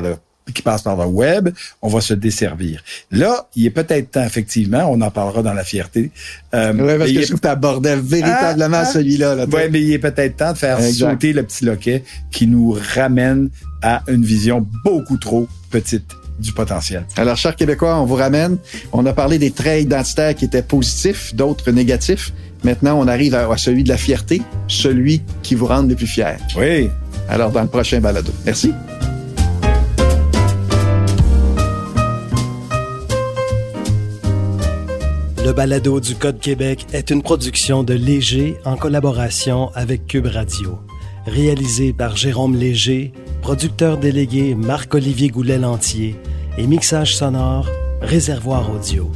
qui 0.54 0.62
passe 0.62 0.82
par 0.82 0.96
le 0.98 1.06
web, 1.06 1.50
on 1.82 1.88
va 1.88 2.02
se 2.02 2.14
desservir. 2.14 2.84
Là, 3.12 3.48
il 3.56 3.66
est 3.66 3.72
peut-être 3.72 4.12
temps, 4.12 4.24
effectivement, 4.24 4.90
on 4.90 5.02
en 5.02 5.12
parlera 5.12 5.42
dans 5.42 5.54
la 5.54 5.64
fierté. 5.64 6.12
Euh, 6.54 6.74
oui, 6.74 6.98
parce 6.98 7.12
que 7.12 7.22
je 7.22 7.28
trouve 7.28 7.40
que 7.40 7.46
tu 7.46 7.52
abordais 7.52 7.96
véritablement 7.96 8.78
ah, 8.78 8.86
ah. 8.88 8.92
celui-là. 8.94 9.36
Là, 9.36 9.46
oui, 9.52 9.62
mais 9.72 9.82
il 9.82 9.94
est 9.94 10.00
peut-être 10.00 10.38
temps 10.38 10.54
de 10.54 10.58
faire 10.58 10.82
sauter 10.82 11.34
le 11.34 11.44
petit 11.44 11.66
loquet 11.66 12.04
qui 12.32 12.48
nous 12.48 12.78
ramène 12.96 13.50
à 13.82 14.04
une 14.08 14.24
vision 14.24 14.66
beaucoup 14.84 15.18
trop 15.18 15.48
petite 15.70 16.16
du 16.40 16.54
potentiel. 16.54 17.06
Alors, 17.18 17.38
chers 17.38 17.56
Québécois, 17.56 18.00
on 18.00 18.06
vous 18.06 18.16
ramène. 18.16 18.58
On 18.94 19.06
a 19.06 19.14
parlé 19.14 19.38
des 19.38 19.52
traits 19.52 19.84
identitaires 19.84 20.36
qui 20.36 20.46
étaient 20.46 20.62
positifs, 20.62 21.36
d'autres 21.36 21.72
négatifs. 21.72 22.32
Maintenant, 22.64 22.98
on 23.00 23.08
arrive 23.08 23.36
à, 23.36 23.50
à, 23.50 23.58
celui 23.58 23.84
de 23.84 23.90
la 23.90 23.98
fierté, 23.98 24.42
celui 24.68 25.22
qui 25.44 25.56
vous 25.56 25.66
rend 25.66 25.84
le 25.84 25.96
plus 25.96 26.08
fier. 26.08 26.38
Oui. 26.58 26.90
Alors, 27.30 27.52
dans 27.52 27.62
le 27.62 27.68
prochain 27.68 28.00
balado. 28.00 28.32
Merci. 28.46 28.74
Le 35.50 35.56
balado 35.56 36.00
du 36.00 36.14
Code 36.14 36.40
Québec 36.40 36.86
est 36.94 37.10
une 37.10 37.24
production 37.24 37.82
de 37.82 37.96
Léger 37.96 38.58
en 38.66 38.78
collaboration 38.78 39.72
avec 39.74 40.06
Cube 40.06 40.28
Radio. 40.28 40.78
Réalisé 41.26 41.92
par 41.92 42.16
Jérôme 42.16 42.56
Léger, 42.56 43.14
producteur 43.42 43.98
délégué 43.98 44.54
Marc-Olivier 44.54 45.30
Goulet-Lantier 45.30 46.18
et 46.60 46.68
mixage 46.68 47.16
sonore 47.16 47.68
Réservoir 48.00 48.72
Audio. 48.72 49.12